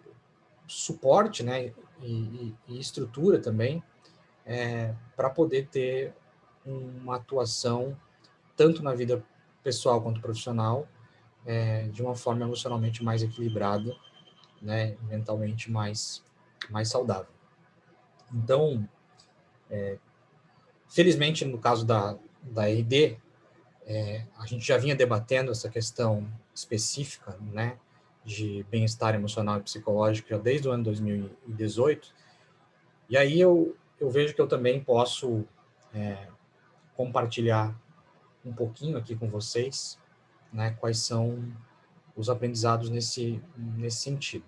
suporte, 0.67 1.43
né, 1.43 1.73
e, 2.01 2.53
e 2.67 2.79
estrutura 2.79 3.39
também 3.39 3.83
é, 4.45 4.93
para 5.15 5.29
poder 5.29 5.67
ter 5.67 6.13
uma 6.65 7.17
atuação 7.17 7.97
tanto 8.55 8.83
na 8.83 8.93
vida 8.93 9.23
pessoal 9.63 10.01
quanto 10.01 10.21
profissional 10.21 10.87
é, 11.45 11.87
de 11.89 12.01
uma 12.01 12.15
forma 12.15 12.43
emocionalmente 12.43 13.03
mais 13.03 13.21
equilibrada, 13.21 13.95
né, 14.61 14.97
mentalmente 15.03 15.71
mais 15.71 16.23
mais 16.69 16.89
saudável. 16.89 17.31
Então, 18.33 18.87
é, 19.69 19.99
felizmente 20.89 21.45
no 21.45 21.59
caso 21.59 21.85
da 21.85 22.17
da 22.41 22.67
RD, 22.67 23.17
é, 23.87 24.25
a 24.37 24.45
gente 24.45 24.65
já 24.65 24.77
vinha 24.77 24.95
debatendo 24.95 25.51
essa 25.51 25.67
questão 25.67 26.27
específica, 26.53 27.37
né, 27.41 27.77
de 28.25 28.65
bem-estar 28.71 29.13
emocional 29.13 29.59
e 29.59 29.63
psicológico 29.63 30.29
já 30.29 30.37
desde 30.37 30.67
o 30.67 30.71
ano 30.71 30.83
2018. 30.85 32.11
E 33.07 33.15
aí 33.15 33.39
eu, 33.39 33.77
eu 33.99 34.09
vejo 34.09 34.33
que 34.33 34.41
eu 34.41 34.47
também 34.47 34.83
posso 34.83 35.45
é, 35.93 36.27
compartilhar 36.95 37.79
um 38.43 38.51
pouquinho 38.51 38.97
aqui 38.97 39.15
com 39.15 39.29
vocês, 39.29 39.99
né, 40.51 40.75
quais 40.79 40.99
são 40.99 41.53
os 42.15 42.29
aprendizados 42.29 42.89
nesse, 42.89 43.41
nesse 43.55 43.97
sentido. 43.97 44.45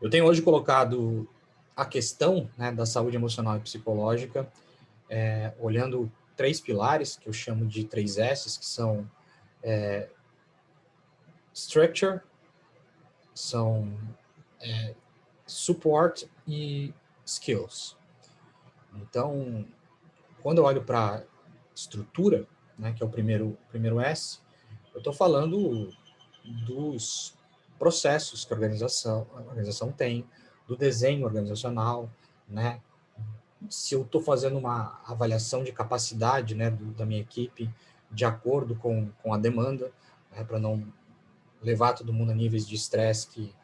Eu 0.00 0.08
tenho 0.08 0.24
hoje 0.24 0.40
colocado 0.40 1.28
a 1.76 1.84
questão 1.84 2.48
né, 2.56 2.72
da 2.72 2.86
saúde 2.86 3.16
emocional 3.16 3.56
e 3.56 3.60
psicológica, 3.60 4.50
é, 5.10 5.52
olhando 5.58 6.10
três 6.36 6.60
pilares, 6.60 7.16
que 7.16 7.28
eu 7.28 7.32
chamo 7.32 7.66
de 7.66 7.84
três 7.84 8.16
S's, 8.16 8.56
que 8.56 8.64
são 8.64 9.08
é, 9.62 10.08
structure, 11.58 12.20
são 13.34 13.92
é, 14.60 14.94
support 15.46 16.24
e 16.46 16.94
skills. 17.24 17.96
Então, 18.94 19.66
quando 20.40 20.58
eu 20.58 20.64
olho 20.64 20.84
para 20.84 21.24
estrutura, 21.74 22.46
né, 22.78 22.92
que 22.92 23.02
é 23.02 23.06
o 23.06 23.08
primeiro, 23.08 23.58
primeiro 23.70 24.00
S, 24.00 24.38
eu 24.94 24.98
estou 24.98 25.12
falando 25.12 25.92
dos 26.66 27.36
processos 27.78 28.44
que 28.44 28.52
a 28.52 28.56
organização, 28.56 29.26
a 29.34 29.40
organização 29.40 29.92
tem, 29.92 30.24
do 30.66 30.76
desenho 30.76 31.24
organizacional, 31.24 32.10
né? 32.48 32.80
Se 33.68 33.94
eu 33.94 34.02
estou 34.02 34.20
fazendo 34.20 34.58
uma 34.58 35.00
avaliação 35.06 35.64
de 35.64 35.72
capacidade 35.72 36.54
né, 36.54 36.70
do, 36.70 36.92
da 36.92 37.04
minha 37.04 37.20
equipe 37.20 37.68
de 38.10 38.24
acordo 38.24 38.76
com, 38.76 39.10
com 39.22 39.34
a 39.34 39.38
demanda, 39.38 39.90
né, 40.30 40.44
para 40.44 40.58
não 40.58 40.86
levar 41.62 41.92
todo 41.92 42.12
mundo 42.12 42.32
a 42.32 42.34
níveis 42.34 42.66
de 42.66 42.74
estresse 42.74 43.28
que 43.28 43.54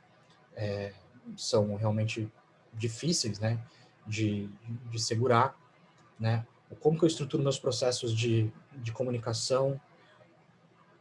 é, 0.56 0.92
são 1.36 1.74
realmente 1.76 2.30
difíceis, 2.72 3.38
né, 3.38 3.60
de, 4.06 4.48
de 4.90 4.98
segurar, 5.00 5.56
né, 6.18 6.46
como 6.80 6.98
que 6.98 7.04
eu 7.04 7.08
estruturo 7.08 7.42
meus 7.42 7.58
processos 7.58 8.14
de, 8.14 8.50
de 8.72 8.92
comunicação. 8.92 9.80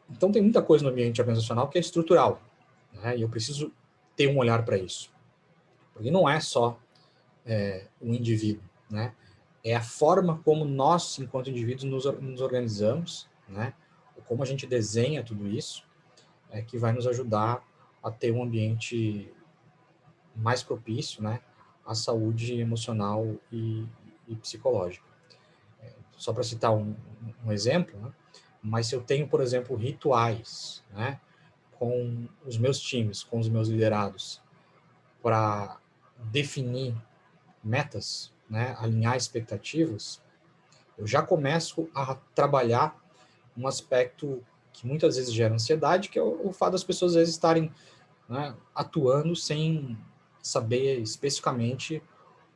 Então, 0.09 0.31
tem 0.31 0.41
muita 0.41 0.61
coisa 0.61 0.83
no 0.83 0.91
ambiente 0.91 1.19
organizacional 1.19 1.67
que 1.67 1.77
é 1.77 1.81
estrutural, 1.81 2.41
né, 2.93 3.17
e 3.17 3.21
eu 3.21 3.29
preciso 3.29 3.71
ter 4.15 4.27
um 4.27 4.37
olhar 4.37 4.63
para 4.63 4.77
isso. 4.77 5.11
Porque 5.93 6.11
não 6.11 6.29
é 6.29 6.39
só 6.39 6.79
é, 7.45 7.87
um 8.01 8.13
indivíduo, 8.13 8.63
né, 8.89 9.13
é 9.63 9.75
a 9.75 9.81
forma 9.81 10.39
como 10.43 10.65
nós, 10.65 11.17
enquanto 11.19 11.49
indivíduos, 11.49 11.83
nos, 11.83 12.05
nos 12.21 12.41
organizamos, 12.41 13.27
né, 13.47 13.73
como 14.25 14.43
a 14.43 14.45
gente 14.45 14.67
desenha 14.67 15.23
tudo 15.23 15.47
isso, 15.47 15.83
é, 16.53 16.61
que 16.61 16.77
vai 16.77 16.93
nos 16.93 17.07
ajudar 17.07 17.67
a 18.01 18.11
ter 18.11 18.31
um 18.31 18.43
ambiente 18.43 19.33
mais 20.35 20.63
propício, 20.63 21.21
né, 21.21 21.41
à 21.85 21.95
saúde 21.95 22.59
emocional 22.59 23.35
e, 23.51 23.85
e 24.27 24.35
psicológica. 24.35 25.05
É, 25.81 25.91
só 26.15 26.31
para 26.31 26.43
citar 26.43 26.71
um, 26.73 26.95
um 27.43 27.51
exemplo, 27.51 27.99
né, 27.99 28.13
mas 28.61 28.87
se 28.87 28.95
eu 28.95 29.01
tenho, 29.01 29.27
por 29.27 29.41
exemplo, 29.41 29.75
rituais, 29.75 30.83
né, 30.91 31.19
com 31.77 32.29
os 32.45 32.57
meus 32.57 32.79
times, 32.79 33.23
com 33.23 33.39
os 33.39 33.49
meus 33.49 33.67
liderados, 33.67 34.41
para 35.21 35.77
definir 36.31 36.95
metas, 37.63 38.31
né, 38.49 38.75
alinhar 38.79 39.17
expectativas, 39.17 40.21
eu 40.97 41.07
já 41.07 41.23
começo 41.23 41.89
a 41.95 42.15
trabalhar 42.35 42.95
um 43.57 43.67
aspecto 43.67 44.43
que 44.73 44.87
muitas 44.87 45.15
vezes 45.15 45.31
gera 45.31 45.53
ansiedade, 45.53 46.09
que 46.09 46.19
é 46.19 46.21
o, 46.21 46.49
o 46.49 46.51
fato 46.51 46.73
das 46.73 46.83
pessoas 46.83 47.11
às 47.11 47.17
vezes 47.17 47.35
estarem 47.35 47.71
né, 48.27 48.55
atuando 48.73 49.35
sem 49.35 49.97
saber 50.41 50.99
especificamente 50.99 52.01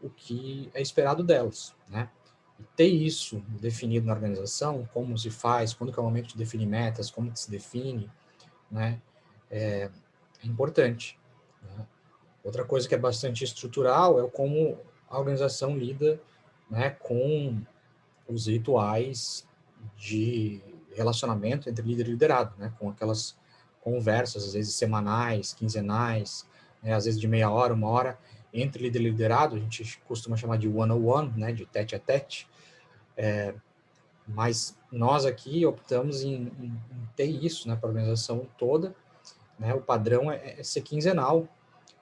o 0.01 0.09
que 0.09 0.69
é 0.73 0.81
esperado 0.81 1.23
delas, 1.23 1.75
né? 1.87 2.09
E 2.59 2.63
ter 2.75 2.87
isso 2.87 3.43
definido 3.47 4.07
na 4.07 4.13
organização, 4.13 4.87
como 4.93 5.17
se 5.17 5.29
faz, 5.29 5.73
quando 5.73 5.93
que 5.93 5.99
é 5.99 6.01
o 6.01 6.05
momento 6.05 6.29
de 6.29 6.37
definir 6.37 6.65
metas, 6.65 7.11
como 7.11 7.31
que 7.31 7.39
se 7.39 7.49
define, 7.49 8.11
né? 8.69 8.99
É, 9.49 9.89
é 10.43 10.47
importante. 10.47 11.19
Né? 11.61 11.87
Outra 12.43 12.65
coisa 12.65 12.87
que 12.87 12.95
é 12.95 12.97
bastante 12.97 13.43
estrutural 13.43 14.19
é 14.19 14.29
como 14.29 14.79
a 15.09 15.19
organização 15.19 15.77
lida 15.77 16.19
né, 16.69 16.89
com 16.89 17.61
os 18.27 18.47
rituais 18.47 19.47
de 19.95 20.61
relacionamento 20.97 21.69
entre 21.69 21.85
líder 21.85 22.07
e 22.07 22.11
liderado, 22.11 22.53
né, 22.57 22.73
com 22.79 22.89
aquelas 22.89 23.37
conversas, 23.81 24.43
às 24.43 24.53
vezes 24.53 24.75
semanais, 24.75 25.53
quinzenais, 25.53 26.47
né, 26.81 26.93
às 26.93 27.05
vezes 27.05 27.19
de 27.19 27.27
meia 27.27 27.49
hora, 27.49 27.73
uma 27.73 27.87
hora, 27.87 28.19
entre 28.53 28.83
líder 28.83 29.01
e 29.01 29.09
liderado, 29.09 29.55
a 29.55 29.59
gente 29.59 29.99
costuma 30.07 30.35
chamar 30.35 30.57
de 30.57 30.67
one-on-one, 30.67 31.33
né, 31.37 31.51
de 31.51 31.65
tete 31.65 31.95
a 31.95 31.99
tete, 31.99 32.47
é, 33.15 33.53
mas 34.27 34.77
nós 34.91 35.25
aqui 35.25 35.65
optamos 35.65 36.21
em, 36.21 36.51
em, 36.59 36.65
em 36.65 37.09
ter 37.15 37.25
isso 37.25 37.67
né, 37.67 37.75
para 37.75 37.87
a 37.87 37.91
organização 37.91 38.47
toda, 38.57 38.95
né, 39.57 39.73
o 39.73 39.81
padrão 39.81 40.31
é, 40.31 40.59
é 40.59 40.63
ser 40.63 40.81
quinzenal, 40.81 41.47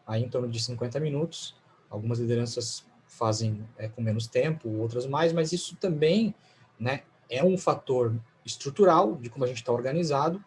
aí 0.08 0.24
em 0.24 0.30
torno 0.30 0.48
de 0.48 0.60
50 0.60 1.00
minutos, 1.00 1.56
algumas 1.90 2.20
lideranças 2.20 2.86
fazem 3.08 3.66
é, 3.78 3.88
com 3.88 4.02
menos 4.02 4.28
tempo, 4.28 4.70
outras 4.70 5.06
mais, 5.06 5.32
mas 5.32 5.52
isso 5.52 5.76
também 5.76 6.34
né, 6.80 7.04
é 7.30 7.44
um 7.44 7.58
fator 7.58 8.14
estrutural 8.46 9.16
de 9.16 9.30
como 9.30 9.44
a 9.44 9.48
gente 9.48 9.58
está 9.58 9.72
organizado, 9.72 10.44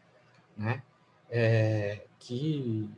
né, 0.57 0.83
é, 1.31 2.07
que 2.19 2.88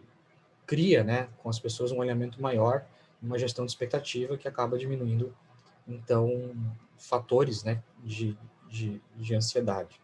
cria 0.66 1.02
né, 1.02 1.28
com 1.38 1.48
as 1.48 1.58
pessoas 1.58 1.90
um 1.90 2.00
alinhamento 2.00 2.40
maior, 2.40 2.84
uma 3.20 3.38
gestão 3.38 3.64
de 3.64 3.72
expectativa 3.72 4.36
que 4.36 4.46
acaba 4.46 4.78
diminuindo, 4.78 5.34
então, 5.86 6.54
fatores 6.96 7.64
né, 7.64 7.82
de, 8.04 8.36
de, 8.68 9.00
de 9.16 9.34
ansiedade. 9.34 10.00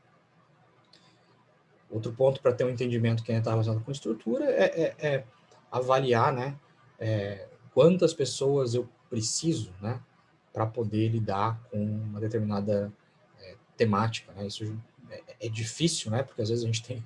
Outro 1.89 2.13
ponto 2.13 2.43
para 2.43 2.53
ter 2.53 2.65
um 2.65 2.71
entendimento 2.71 3.23
que 3.23 3.31
está 3.31 3.51
relacionado 3.51 3.85
com 3.85 3.93
estrutura 3.93 4.47
é, 4.47 4.83
é, 4.83 4.95
é 4.99 5.25
avaliar 5.71 6.33
né, 6.33 6.59
é, 6.99 7.47
quantas 7.73 8.13
pessoas 8.13 8.75
eu 8.75 8.89
preciso 9.09 9.73
né, 9.81 10.01
para 10.53 10.67
poder 10.67 11.09
lidar 11.09 11.61
com 11.71 11.79
uma 11.79 12.19
determinada 12.19 12.93
temática. 13.77 14.33
Né? 14.33 14.47
Isso 14.47 14.77
é, 15.11 15.23
é, 15.41 15.49
difícil, 15.49 16.11
né, 16.11 16.23
porque 16.23 16.43
às 16.43 16.49
vezes 16.49 16.65
a 16.65 16.67
gente 16.67 16.83
tem, 16.83 17.05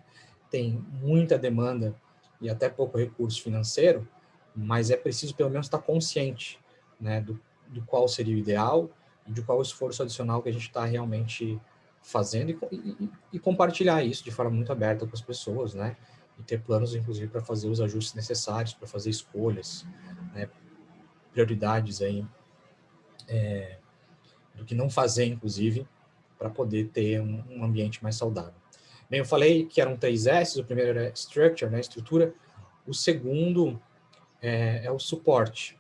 tem 0.51 0.85
muita 1.03 1.39
demanda 1.39 1.95
e 2.41 2.49
até 2.49 2.69
pouco 2.69 2.99
recurso 2.99 3.43
financeiro, 3.43 4.09
mas 4.55 4.91
é 4.91 4.97
preciso 4.97 5.35
pelo 5.35 5.51
menos 5.51 5.67
estar 5.67 5.79
consciente 5.79 6.59
né, 7.01 7.21
do, 7.21 7.41
do 7.69 7.83
qual 7.83 8.09
seria 8.09 8.35
o 8.35 8.39
ideal 8.39 8.91
e 9.27 9.33
de 9.33 9.43
qual 9.43 9.61
esforço 9.61 10.03
adicional 10.03 10.43
que 10.43 10.49
a 10.49 10.53
gente 10.53 10.67
está 10.67 10.85
realmente 10.85 11.61
fazendo 12.03 12.51
e, 12.51 12.59
e, 12.73 13.11
e, 13.35 13.39
compartilhar 13.39 14.03
isso 14.03 14.25
de 14.25 14.31
forma 14.31 14.51
muito 14.51 14.73
aberta 14.73 15.07
com 15.07 15.15
as 15.15 15.21
pessoas, 15.21 15.75
né? 15.75 15.97
E 16.39 16.43
ter 16.43 16.61
planos, 16.63 16.95
inclusive, 16.95 17.29
para 17.29 17.43
fazer 17.43 17.69
os 17.69 17.79
ajustes 17.79 18.15
necessários, 18.15 18.73
para 18.73 18.89
fazer 18.89 19.11
escolhas, 19.11 19.87
né? 20.33 20.49
prioridades 21.31 22.01
aí 22.01 22.27
é, 23.29 23.79
do 24.55 24.65
que 24.65 24.75
não 24.75 24.89
fazer, 24.89 25.27
inclusive, 25.27 25.87
para 26.41 26.49
poder 26.49 26.89
ter 26.89 27.21
um, 27.21 27.45
um, 27.51 27.63
ambiente 27.63 28.03
mais 28.03 28.17
saudável. 28.17 28.55
Bem, 29.11 29.19
eu 29.19 29.27
falei 29.27 29.67
que 29.67 29.79
eram 29.79 29.95
três 29.95 30.27
S, 30.27 30.59
o 30.59 30.65
primeiro 30.65 30.99
era 30.99 31.11
structure, 31.11 31.71
né, 31.71 31.79
estrutura, 31.79 32.33
o 32.87 32.95
segundo 32.95 33.79
é, 34.41 34.87
é 34.87 34.91
o 34.91 34.99
suporte. 34.99 35.79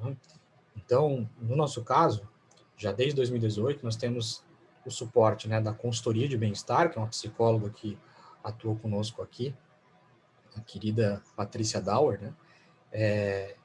Né? 0.00 0.16
Então, 0.74 1.28
no 1.38 1.54
nosso 1.54 1.84
caso, 1.84 2.26
já 2.74 2.90
desde 2.90 3.16
2018, 3.16 3.84
nós 3.84 3.94
temos 3.94 4.42
o 4.86 4.90
suporte 4.90 5.46
né, 5.46 5.60
da 5.60 5.74
consultoria 5.74 6.26
de 6.26 6.38
bem-estar, 6.38 6.90
que 6.90 6.96
é 6.96 7.00
uma 7.02 7.08
psicóloga 7.08 7.68
que 7.68 7.98
atuou 8.42 8.76
conosco 8.76 9.20
aqui, 9.20 9.54
a 10.56 10.60
querida 10.62 11.22
Patrícia 11.36 11.82
Dauer, 11.82 12.18
né? 12.20 12.34
É, 12.90 13.56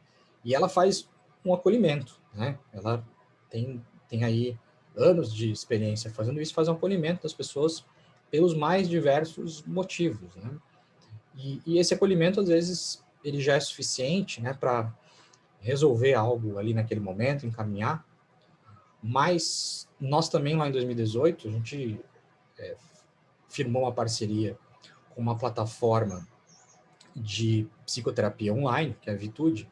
e 0.44 0.54
ela 0.54 0.70
faz 0.70 1.10
um 1.44 1.54
acolhimento, 1.54 2.20
né? 2.34 2.60
Ela 2.72 3.04
tem, 3.50 3.84
tem 4.08 4.24
aí 4.24 4.58
anos 4.98 5.34
de 5.34 5.52
experiência 5.52 6.12
fazendo 6.12 6.42
isso, 6.42 6.54
faz 6.54 6.68
um 6.68 6.74
acolhimento 6.74 7.24
das 7.24 7.34
pessoas 7.34 7.86
pelos 8.30 8.54
mais 8.54 8.90
diversos 8.90 9.64
motivos, 9.64 10.36
né? 10.36 10.52
E, 11.36 11.62
e 11.66 11.78
esse 11.78 11.94
acolhimento, 11.94 12.40
às 12.40 12.48
vezes, 12.48 13.04
ele 13.24 13.40
já 13.40 13.54
é 13.56 13.60
suficiente, 13.60 14.42
né, 14.42 14.54
para 14.54 14.92
resolver 15.60 16.14
algo 16.16 16.58
ali 16.58 16.74
naquele 16.74 17.00
momento, 17.00 17.46
encaminhar, 17.46 18.06
mas 19.02 19.88
nós 20.00 20.30
também, 20.30 20.56
lá 20.56 20.68
em 20.68 20.72
2018, 20.72 21.48
a 21.48 21.52
gente 21.52 22.02
é, 22.58 22.76
firmou 23.48 23.84
uma 23.84 23.92
parceria 23.92 24.58
com 25.10 25.22
uma 25.22 25.38
plataforma 25.38 26.28
de 27.16 27.68
psicoterapia 27.86 28.54
online, 28.54 28.96
que 29.02 29.10
é 29.10 29.14
a 29.14 29.16
Vitude, 29.16 29.70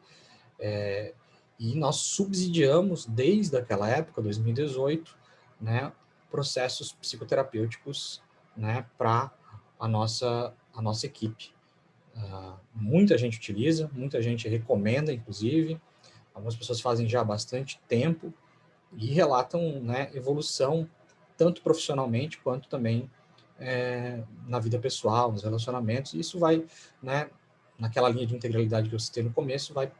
é, 0.58 1.14
e 1.58 1.74
nós 1.74 1.96
subsidiamos, 1.96 3.06
desde 3.06 3.56
aquela 3.56 3.88
época, 3.88 4.20
2018, 4.20 5.16
né, 5.60 5.92
processos 6.30 6.92
psicoterapêuticos 6.92 8.22
né, 8.56 8.86
para 8.98 9.30
a 9.78 9.88
nossa, 9.88 10.52
a 10.74 10.82
nossa 10.82 11.06
equipe. 11.06 11.54
Uh, 12.14 12.58
muita 12.74 13.16
gente 13.16 13.38
utiliza, 13.38 13.90
muita 13.92 14.20
gente 14.20 14.48
recomenda, 14.48 15.12
inclusive. 15.12 15.80
Algumas 16.34 16.56
pessoas 16.56 16.80
fazem 16.80 17.08
já 17.08 17.20
há 17.20 17.24
bastante 17.24 17.80
tempo 17.88 18.32
e 18.94 19.06
relatam 19.06 19.80
né, 19.80 20.10
evolução, 20.14 20.88
tanto 21.36 21.62
profissionalmente 21.62 22.38
quanto 22.38 22.68
também 22.68 23.10
é, 23.58 24.22
na 24.46 24.58
vida 24.58 24.78
pessoal, 24.78 25.32
nos 25.32 25.42
relacionamentos. 25.42 26.14
E 26.14 26.20
isso 26.20 26.38
vai, 26.38 26.64
né, 27.02 27.30
naquela 27.78 28.08
linha 28.08 28.26
de 28.26 28.34
integralidade 28.34 28.88
que 28.88 28.94
eu 28.94 29.00
citei 29.00 29.22
no 29.22 29.32
começo, 29.32 29.74
vai 29.74 29.90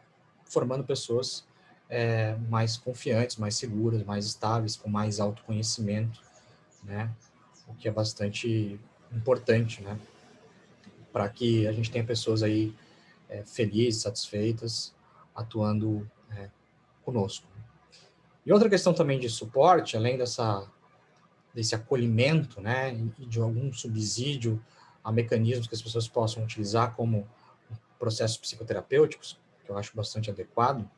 formando 0.46 0.85
pessoas 0.85 1.44
é, 1.88 2.37
mais 2.48 2.76
confiantes, 2.76 3.37
mais 3.37 3.56
seguras, 3.56 4.02
mais 4.02 4.26
estáveis, 4.26 4.76
com 4.76 4.88
mais 4.88 5.20
autoconhecimento, 5.20 6.20
né? 6.82 7.11
O 7.68 7.74
que 7.74 7.88
é 7.88 7.90
bastante 7.90 8.78
importante, 9.12 9.82
né? 9.82 9.98
Para 11.12 11.28
que 11.28 11.66
a 11.66 11.72
gente 11.72 11.90
tenha 11.90 12.04
pessoas 12.04 12.42
aí 12.42 12.74
é, 13.28 13.42
felizes, 13.44 14.02
satisfeitas, 14.02 14.94
atuando 15.35 16.09
é, 16.30 16.48
conosco. 17.04 17.46
E 18.44 18.52
outra 18.52 18.68
questão 18.68 18.94
também 18.94 19.18
de 19.18 19.28
suporte, 19.28 19.96
além 19.96 20.16
dessa 20.16 20.70
desse 21.52 21.74
acolhimento, 21.74 22.61
né, 22.61 22.94
e 23.18 23.24
de 23.24 23.40
algum 23.40 23.72
subsídio 23.72 24.62
a 25.02 25.11
mecanismos 25.11 25.66
que 25.66 25.74
as 25.74 25.80
pessoas 25.80 26.06
possam 26.06 26.44
utilizar 26.44 26.94
como 26.94 27.26
processos 27.98 28.37
psicoterapêuticos, 28.37 29.38
que 29.66 29.72
eu 29.72 29.76
acho 29.76 29.94
bastante 29.94 30.31
adequado, 30.31 30.88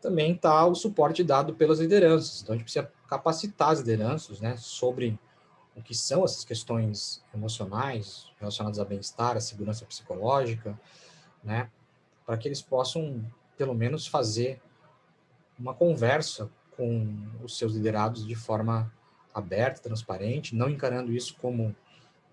também 0.00 0.32
está 0.32 0.64
o 0.64 0.74
suporte 0.74 1.22
dado 1.22 1.54
pelas 1.54 1.80
lideranças. 1.80 2.40
Então, 2.40 2.54
a 2.54 2.56
gente 2.56 2.64
precisa 2.64 2.90
capacitar 3.08 3.70
as 3.70 3.80
lideranças 3.80 4.40
né, 4.40 4.56
sobre 4.56 5.18
o 5.76 5.82
que 5.82 5.94
são 5.94 6.24
essas 6.24 6.44
questões 6.44 7.22
emocionais 7.34 8.30
relacionadas 8.38 8.78
a 8.78 8.84
bem-estar, 8.84 9.36
a 9.36 9.40
segurança 9.40 9.84
psicológica, 9.84 10.78
né, 11.42 11.70
para 12.24 12.38
que 12.38 12.48
eles 12.48 12.62
possam, 12.62 13.24
pelo 13.58 13.74
menos, 13.74 14.06
fazer 14.06 14.60
uma 15.58 15.74
conversa 15.74 16.50
com 16.76 17.28
os 17.42 17.58
seus 17.58 17.74
liderados 17.74 18.26
de 18.26 18.34
forma 18.34 18.90
aberta, 19.34 19.82
transparente, 19.82 20.54
não 20.54 20.70
encarando 20.70 21.12
isso 21.12 21.36
como 21.40 21.74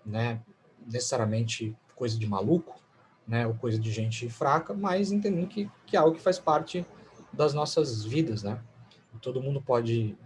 né, 0.04 0.40
necessariamente 0.86 1.76
coisa 1.94 2.18
de 2.18 2.26
maluco, 2.26 2.80
né, 3.28 3.46
ou 3.46 3.54
coisa 3.54 3.78
de 3.78 3.92
gente 3.92 4.28
fraca, 4.30 4.72
mas 4.72 5.12
entendendo 5.12 5.46
que, 5.46 5.70
que 5.86 5.96
é 5.96 6.00
algo 6.00 6.16
que 6.16 6.22
faz 6.22 6.38
parte 6.38 6.84
das 7.32 7.52
nossas 7.52 8.02
vidas, 8.04 8.42
né? 8.42 8.58
Todo 9.20 9.42
mundo 9.42 9.60
pode 9.60 10.16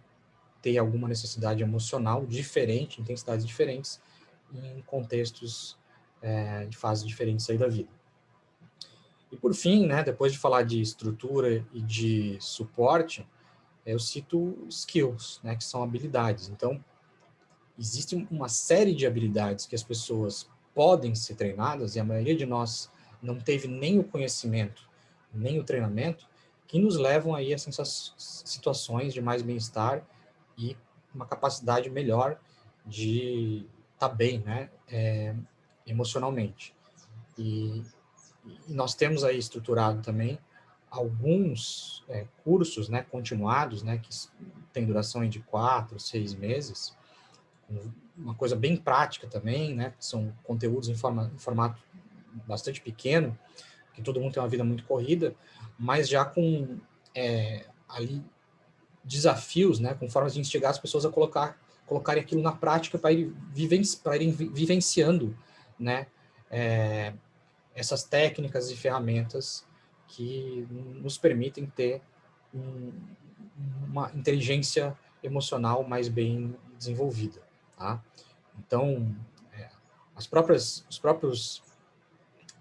ter 0.60 0.78
alguma 0.78 1.08
necessidade 1.08 1.62
emocional 1.62 2.24
diferente, 2.24 3.00
intensidades 3.00 3.44
diferentes, 3.44 4.00
em 4.54 4.82
contextos 4.82 5.76
é, 6.20 6.66
de 6.66 6.76
fases 6.76 7.04
diferentes 7.04 7.48
aí 7.50 7.58
da 7.58 7.66
vida. 7.66 7.88
E 9.30 9.36
por 9.36 9.54
fim, 9.54 9.86
né, 9.86 10.04
depois 10.04 10.32
de 10.32 10.38
falar 10.38 10.62
de 10.62 10.80
estrutura 10.80 11.66
e 11.72 11.80
de 11.80 12.36
suporte, 12.38 13.26
eu 13.84 13.98
cito 13.98 14.66
skills, 14.68 15.40
né, 15.42 15.56
que 15.56 15.64
são 15.64 15.82
habilidades. 15.82 16.48
Então, 16.48 16.84
existe 17.78 18.28
uma 18.30 18.48
série 18.48 18.94
de 18.94 19.06
habilidades 19.06 19.66
que 19.66 19.74
as 19.74 19.82
pessoas 19.82 20.48
podem 20.74 21.14
ser 21.14 21.34
treinadas, 21.34 21.96
e 21.96 22.00
a 22.00 22.04
maioria 22.04 22.36
de 22.36 22.46
nós 22.46 22.90
não 23.22 23.38
teve 23.38 23.68
nem 23.68 23.98
o 23.98 24.04
conhecimento, 24.04 24.88
nem 25.32 25.58
o 25.58 25.64
treinamento, 25.64 26.26
que 26.66 26.78
nos 26.78 26.96
levam 26.96 27.34
aí 27.34 27.52
a 27.52 27.54
essas 27.54 28.14
situações 28.16 29.12
de 29.12 29.20
mais 29.20 29.42
bem-estar 29.42 30.02
e 30.56 30.76
uma 31.14 31.26
capacidade 31.26 31.90
melhor 31.90 32.38
de 32.86 33.66
tá 33.98 34.08
bem, 34.08 34.40
né, 34.40 34.70
é, 34.88 35.34
emocionalmente. 35.86 36.74
E, 37.38 37.82
e, 38.44 38.72
nós 38.72 38.94
temos 38.94 39.22
aí 39.22 39.38
estruturado 39.38 40.02
também 40.02 40.38
alguns 40.90 42.04
é, 42.08 42.26
cursos, 42.42 42.88
né, 42.88 43.02
continuados, 43.02 43.82
né, 43.82 43.98
que 43.98 44.08
tem 44.72 44.84
duração 44.84 45.26
de 45.28 45.40
quatro, 45.40 46.00
seis 46.00 46.34
meses, 46.34 46.96
uma 48.16 48.34
coisa 48.34 48.54
bem 48.54 48.76
prática 48.76 49.26
também, 49.26 49.74
né, 49.74 49.94
são 49.98 50.32
conteúdos 50.42 50.88
em, 50.88 50.94
forma, 50.94 51.30
em 51.34 51.38
formato 51.38 51.82
bastante 52.46 52.80
pequeno, 52.80 53.38
que 53.94 54.02
todo 54.02 54.20
mundo 54.20 54.32
tem 54.32 54.42
uma 54.42 54.48
vida 54.48 54.64
muito 54.64 54.84
corrida, 54.84 55.34
mas 55.78 56.08
já 56.08 56.24
com 56.24 56.78
é, 57.14 57.66
ali 57.88 58.22
desafios, 59.04 59.78
né, 59.78 59.94
com 59.94 60.08
formas 60.08 60.34
de 60.34 60.40
instigar 60.40 60.70
as 60.70 60.78
pessoas 60.78 61.04
a 61.04 61.10
colocar 61.10 61.60
colocarem 61.84 62.22
aquilo 62.22 62.40
na 62.40 62.52
prática 62.52 62.96
para 62.96 63.12
ir 63.12 63.34
vivenci, 63.52 64.00
irem 64.14 64.30
vivenciando, 64.30 65.36
né, 65.78 66.06
é, 66.50 67.12
essas 67.74 68.02
técnicas 68.04 68.70
e 68.70 68.76
ferramentas 68.76 69.66
que 70.06 70.66
nos 70.70 71.18
permitem 71.18 71.66
ter 71.66 72.00
um, 72.54 72.92
uma 73.86 74.10
inteligência 74.14 74.96
emocional 75.22 75.84
mais 75.84 76.08
bem 76.08 76.56
desenvolvida, 76.78 77.41
tá? 77.82 78.02
Então, 78.58 79.14
é, 79.52 79.68
as 80.14 80.26
próprias, 80.26 80.86
os 80.88 80.98
próprios 80.98 81.62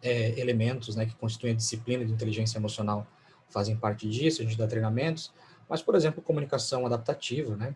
é, 0.02 0.40
elementos 0.40 0.96
né, 0.96 1.06
que 1.06 1.16
constituem 1.16 1.54
a 1.54 1.56
disciplina 1.56 2.04
de 2.04 2.12
inteligência 2.12 2.58
emocional 2.58 3.06
fazem 3.50 3.78
parte 3.78 4.10
disso, 4.10 4.42
a 4.42 4.46
gente 4.46 4.58
dá 4.58 4.66
treinamentos, 4.66 5.32
mas, 5.70 5.82
por 5.82 5.94
exemplo, 5.96 6.24
comunicação 6.24 6.86
adaptativa, 6.86 7.56
né? 7.56 7.76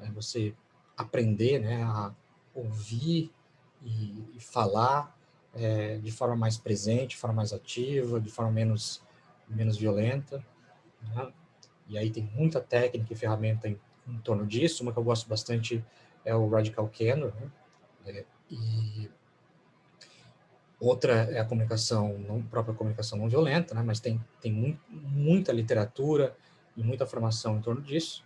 É 0.00 0.10
você 0.10 0.54
aprender 0.96 1.58
né, 1.58 1.82
a 1.82 2.12
ouvir 2.54 3.32
e, 3.82 4.24
e 4.34 4.40
falar 4.40 5.14
é, 5.54 5.98
de 5.98 6.10
forma 6.10 6.36
mais 6.36 6.56
presente, 6.56 7.10
de 7.10 7.16
forma 7.16 7.36
mais 7.36 7.52
ativa, 7.52 8.20
de 8.20 8.30
forma 8.30 8.52
menos, 8.52 9.02
menos 9.48 9.76
violenta. 9.76 10.44
Né? 11.02 11.32
E 11.88 11.98
aí 11.98 12.10
tem 12.10 12.24
muita 12.34 12.60
técnica 12.60 13.12
e 13.12 13.16
ferramenta 13.16 13.68
em, 13.68 13.78
em, 14.06 14.18
torno 14.18 14.46
disso. 14.46 14.82
Uma 14.82 14.92
que 14.92 14.98
eu 14.98 15.04
gosto 15.04 15.28
bastante 15.28 15.84
é 16.26 16.34
o 16.34 16.46
Radical 16.48 16.90
Candor. 16.90 17.32
Né? 17.34 17.50
É, 18.06 18.24
e 18.50 19.08
outra 20.78 21.12
é 21.32 21.38
a 21.38 21.44
comunicação, 21.44 22.18
não 22.18 22.42
própria 22.42 22.74
comunicação 22.74 23.16
não 23.16 23.28
violenta, 23.28 23.74
né? 23.74 23.82
mas 23.82 24.00
tem, 24.00 24.22
tem 24.40 24.52
mu 24.52 24.78
muita 24.90 25.52
literatura 25.52 26.36
e 26.76 26.82
muita 26.82 27.06
formação 27.06 27.56
em 27.56 27.62
torno 27.62 27.80
disso. 27.80 28.22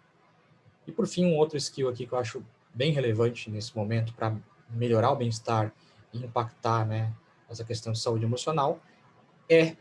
E 0.86 0.90
por 0.90 1.06
fim, 1.06 1.26
um 1.26 1.36
outro 1.36 1.56
skill 1.56 1.88
aqui 1.88 2.06
que 2.06 2.12
eu 2.12 2.18
acho 2.18 2.42
bem 2.74 2.90
relevante 2.90 3.48
nesse 3.50 3.76
momento 3.76 4.12
para 4.14 4.34
melhorar 4.68 5.12
o 5.12 5.16
bem-estar 5.16 5.72
e 6.12 6.18
impactar 6.24 6.86
né, 6.86 7.12
essa 7.48 7.64
questão 7.64 7.92
de 7.92 8.00
saúde 8.00 8.24
emocional 8.24 8.80
é 9.48 9.76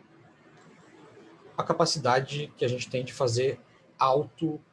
a 1.57 1.63
capacidade 1.63 2.53
que 2.57 2.65
a 2.65 2.67
gente 2.67 2.89
tem 2.89 3.03
de 3.03 3.13
fazer 3.13 3.59
autogestão 3.97 4.63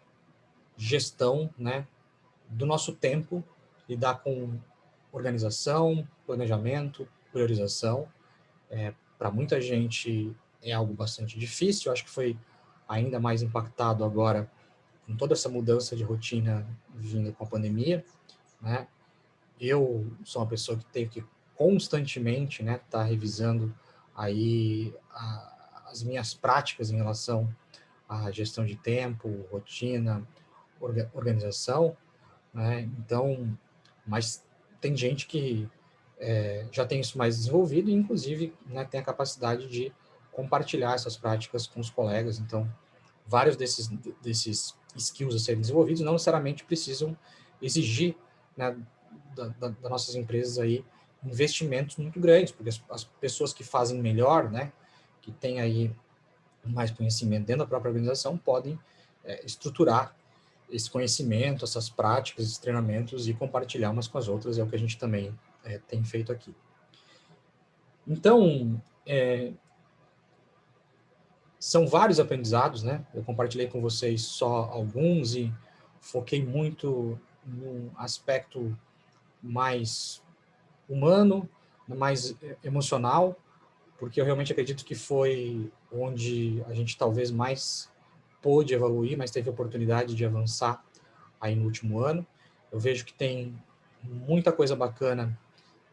né, 1.59 1.87
do 2.49 2.67
nosso 2.67 2.93
tempo, 2.93 3.45
lidar 3.89 4.21
com 4.23 4.59
organização, 5.13 6.07
planejamento, 6.27 7.09
priorização. 7.33 8.09
É, 8.71 8.93
Para 9.19 9.31
muita 9.31 9.61
gente 9.61 10.35
é 10.63 10.73
algo 10.73 10.93
bastante 10.93 11.39
difícil, 11.39 11.89
eu 11.89 11.93
acho 11.93 12.05
que 12.05 12.11
foi 12.11 12.37
ainda 12.89 13.19
mais 13.19 13.43
impactado 13.43 14.05
agora 14.05 14.51
com 15.07 15.17
toda 15.17 15.35
essa 15.35 15.49
mudança 15.49 15.95
de 15.95 16.03
rotina 16.03 16.67
vinda 16.95 17.33
com 17.33 17.45
a 17.45 17.47
pandemia, 17.47 18.05
né? 18.61 18.89
Eu 19.61 20.07
sou 20.25 20.43
uma 20.43 20.49
pessoa 20.49 20.77
que 20.77 20.85
tenho 20.87 21.09
que 21.09 21.25
constantemente, 21.55 22.63
né, 22.63 22.81
tá 22.91 23.03
revisando 23.03 23.75
aí 24.15 24.95
a, 25.11 25.87
as 25.91 26.03
minhas 26.03 26.35
práticas 26.35 26.91
em 26.91 26.97
relação 26.97 27.49
à 28.07 28.31
gestão 28.31 28.67
de 28.67 28.77
tempo, 28.77 29.47
rotina, 29.51 30.27
orga, 30.79 31.11
organização, 31.15 31.97
né? 32.57 32.89
Então, 32.99 33.57
mas 34.07 34.43
tem 34.81 34.97
gente 34.97 35.27
que 35.27 35.69
é, 36.19 36.67
já 36.73 36.87
tem 36.87 37.01
isso 37.01 37.19
mais 37.19 37.37
desenvolvido 37.37 37.91
e, 37.91 37.93
inclusive, 37.93 38.55
né, 38.67 38.83
tem 38.87 38.99
a 38.99 39.05
capacidade 39.05 39.69
de 39.69 39.93
compartilhar 40.33 40.95
essas 40.95 41.19
práticas 41.19 41.67
com 41.67 41.81
os 41.81 41.91
colegas. 41.91 42.39
Então, 42.39 42.67
vários 43.27 43.57
desses, 43.57 43.89
desses 44.23 44.75
skills 44.97 45.35
a 45.35 45.39
serem 45.39 45.61
desenvolvidos 45.61 46.01
não 46.01 46.15
necessariamente 46.15 46.65
precisam 46.65 47.15
exigir 47.61 48.17
né, 48.57 48.75
das 49.35 49.55
da, 49.59 49.91
nossas 49.91 50.15
empresas 50.15 50.59
aí 50.59 50.83
investimentos 51.23 51.97
muito 51.97 52.19
grandes, 52.19 52.53
porque 52.53 52.71
as, 52.71 52.83
as, 52.89 53.05
pessoas 53.05 53.53
que 53.53 53.65
fazem 53.65 54.01
melhor, 54.01 54.51
né, 54.51 54.73
que 55.21 55.31
têm 55.31 55.61
aí 55.61 55.95
mais 56.65 56.91
conhecimento 56.91 57.45
dentro 57.45 57.65
da 57.65 57.69
própria 57.69 57.91
organização, 57.91 58.39
podem 58.39 58.79
é, 59.25 59.45
estruturar 59.45 60.17
esse 60.71 60.91
conhecimento, 60.91 61.65
essas 61.65 61.89
práticas, 61.89 62.45
esses 62.45 62.59
treinamentos 62.59 63.29
e 63.29 63.35
compartilhar 63.35 63.91
umas 63.91 64.09
com 64.09 64.19
as 64.19 64.29
outras, 64.29 64.59
é 64.59 64.63
o 64.63 64.67
que 64.67 64.77
a 64.77 64.79
gente 64.79 64.99
também 64.99 65.33
é, 65.65 65.79
tem 65.79 66.03
feito 66.05 66.33
aqui. 66.33 66.55
Então, 68.07 68.81
é, 69.05 69.53
são 71.59 71.87
vários 71.87 72.21
aprendizados, 72.21 72.83
né? 72.83 73.05
Eu 73.15 73.25
compartilhei 73.25 73.67
com 73.67 73.81
vocês 73.81 74.23
só 74.23 74.71
alguns 74.71 75.35
e 75.35 75.53
foquei 76.01 76.45
muito 76.45 77.19
no 77.45 77.91
aspecto 77.97 78.77
mais 79.43 80.23
humano, 80.89 81.49
mais 81.89 82.37
emocional, 82.63 83.37
porque 83.99 84.21
eu 84.21 84.25
realmente 84.25 84.53
acredito 84.53 84.85
que 84.85 84.95
foi 84.95 85.73
onde 85.91 86.63
a 86.69 86.75
gente 86.75 86.97
talvez 86.97 87.31
mais 87.31 87.91
pôde 88.47 88.73
evoluir, 88.73 89.19
mas 89.19 89.33
teve 89.33 89.51
oportunidade 89.51 90.15
de 90.15 90.25
avançar 90.25 90.81
aí 91.41 91.57
no 91.57 91.65
último 91.65 91.99
ano. 91.99 92.25
Eu 92.71 92.79
vejo 92.79 93.05
que 93.05 93.13
tem 93.13 93.61
muita 94.05 94.53
coisa 94.53 94.77
bacana 94.77 95.37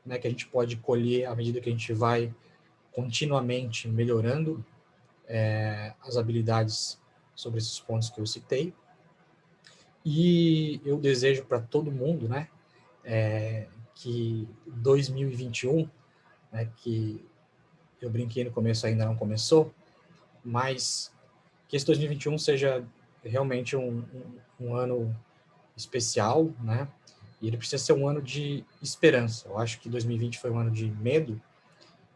né, 0.06 0.20
que 0.20 0.28
a 0.28 0.30
gente 0.30 0.46
pode 0.46 0.78
colher 0.78 1.26
à 1.26 1.36
medida 1.36 1.60
que 1.60 1.68
a 1.68 1.72
gente 1.72 1.92
vai 1.94 2.32
continuamente 2.92 3.88
melhorando 3.88 4.64
é, 5.28 5.96
as 6.04 6.16
habilidades 6.16 7.02
sobre 7.34 7.58
esses 7.58 7.80
pontos 7.80 8.12
que 8.12 8.22
eu 8.22 8.26
citei. 8.28 8.72
E 10.06 10.80
eu 10.86 11.00
desejo 11.00 11.46
para 11.46 11.60
todo 11.60 11.92
mundo, 11.92 12.30
né, 12.30 12.50
é, 13.04 13.66
que 13.96 14.48
2021, 14.68 15.90
né, 16.52 16.70
que 16.78 17.20
eu 18.00 18.12
brinquei 18.12 18.44
no 18.44 18.52
começo 18.52 18.86
ainda 18.86 19.06
não 19.06 19.16
começou, 19.16 19.74
mas 20.46 21.12
que 21.74 21.78
esse 21.78 21.88
2021 21.88 22.38
seja 22.38 22.86
realmente 23.24 23.76
um, 23.76 24.06
um, 24.60 24.68
um 24.68 24.76
ano 24.76 25.16
especial, 25.76 26.52
né, 26.62 26.88
e 27.42 27.48
ele 27.48 27.58
precisa 27.58 27.84
ser 27.84 27.94
um 27.94 28.08
ano 28.08 28.22
de 28.22 28.64
esperança. 28.80 29.48
Eu 29.48 29.58
acho 29.58 29.80
que 29.80 29.90
2020 29.90 30.38
foi 30.38 30.52
um 30.52 30.60
ano 30.60 30.70
de 30.70 30.86
medo, 30.86 31.42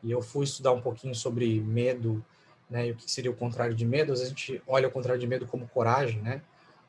e 0.04 0.12
eu 0.12 0.22
fui 0.22 0.43
estudar 0.43 0.74
um 0.74 0.80
pouquinho 0.80 1.15
sobre 1.15 1.60
medo, 1.60 2.24
né, 2.70 2.86
e 2.86 2.91
o 2.91 2.96
que 2.96 3.10
seria 3.10 3.32
o 3.32 3.36
contrário 3.36 3.74
de 3.74 3.84
medo. 3.84 4.13
Às 4.13 4.20
vezes 4.20 4.32
a 4.32 4.36
gente 4.38 4.62
olha 4.67 4.89
o 4.89 4.91
contrário 4.91 5.20
de 5.20 5.26
medo 5.26 5.48
como 5.48 5.67
coragem, 5.67 6.22
né, 6.22 6.43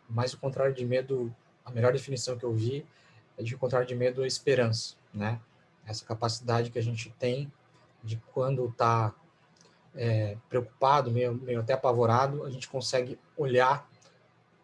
mas 0.06 0.34
o 0.34 0.38
contrário 0.38 0.74
de 0.74 0.84
medo, 0.84 1.34
a 1.64 1.70
melhor 1.70 1.94
definição 1.94 2.36
que 2.36 2.44
eu 2.44 2.52
vi 2.52 2.84
é 3.38 3.42
de 3.42 3.56
contrário 3.56 3.88
de 3.88 3.94
medo 3.94 4.22
é 4.22 4.26
esperança, 4.26 4.94
né? 5.14 5.40
Essa 5.86 6.04
capacidade 6.04 6.70
que 6.70 6.78
a 6.78 6.82
gente 6.82 7.08
tem 7.18 7.50
de 8.04 8.20
quando 8.30 8.66
está 8.66 9.14
é, 9.98 10.36
preocupado, 10.48 11.10
meio, 11.10 11.34
meio 11.34 11.58
até 11.58 11.72
apavorado, 11.72 12.44
a 12.44 12.50
gente 12.50 12.68
consegue 12.68 13.18
olhar 13.36 13.90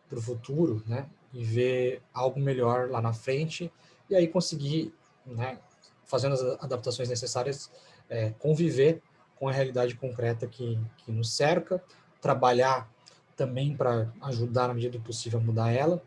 para 0.08 0.18
o 0.18 0.22
futuro, 0.22 0.80
né? 0.86 1.10
E 1.32 1.44
ver 1.44 2.00
algo 2.12 2.38
melhor 2.38 2.88
lá 2.88 3.02
na 3.02 3.12
frente 3.12 3.70
e 4.08 4.14
aí 4.14 4.28
conseguir, 4.28 4.94
né? 5.26 5.58
Fazendo 6.04 6.34
as 6.34 6.42
adaptações 6.62 7.08
necessárias, 7.08 7.68
é, 8.08 8.30
conviver 8.38 9.02
com 9.34 9.48
a 9.48 9.52
realidade 9.52 9.96
concreta 9.96 10.46
que, 10.46 10.78
que 10.98 11.10
nos 11.10 11.34
cerca, 11.34 11.82
trabalhar 12.20 12.88
também 13.34 13.76
para 13.76 14.12
ajudar 14.22 14.68
na 14.68 14.74
medida 14.74 14.96
do 14.96 15.04
possível 15.04 15.40
a 15.40 15.42
mudar 15.42 15.72
ela, 15.72 16.00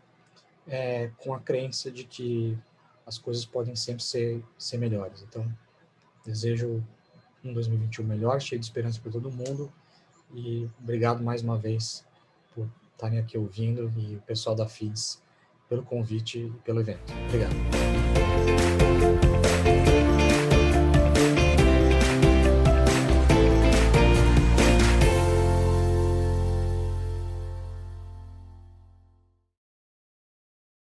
é, 0.66 1.12
com 1.18 1.34
a 1.34 1.40
crença 1.42 1.92
de 1.92 2.06
que 2.06 2.58
as 3.06 3.18
coisas 3.18 3.46
podem 3.46 3.76
sempre 3.76 4.04
ser, 4.04 4.42
ser 4.58 4.78
melhores. 4.78 5.22
Então, 5.22 5.46
desejo 6.24 6.82
um 7.50 7.54
2021 7.54 8.06
melhor, 8.06 8.42
cheio 8.42 8.60
de 8.60 8.66
esperança 8.66 9.00
para 9.02 9.12
todo 9.12 9.32
mundo 9.32 9.72
e 10.34 10.68
obrigado 10.82 11.24
mais 11.24 11.42
uma 11.42 11.58
vez 11.58 12.06
por 12.54 12.68
estarem 12.92 13.20
aqui 13.20 13.38
ouvindo 13.38 13.92
e 13.98 14.16
o 14.16 14.22
pessoal 14.22 14.56
da 14.56 14.68
FIDS 14.68 15.22
pelo 15.70 15.84
convite 15.84 16.40
e 16.40 16.50
pelo 16.64 16.80
evento. 16.80 17.14
Obrigado. 17.28 19.27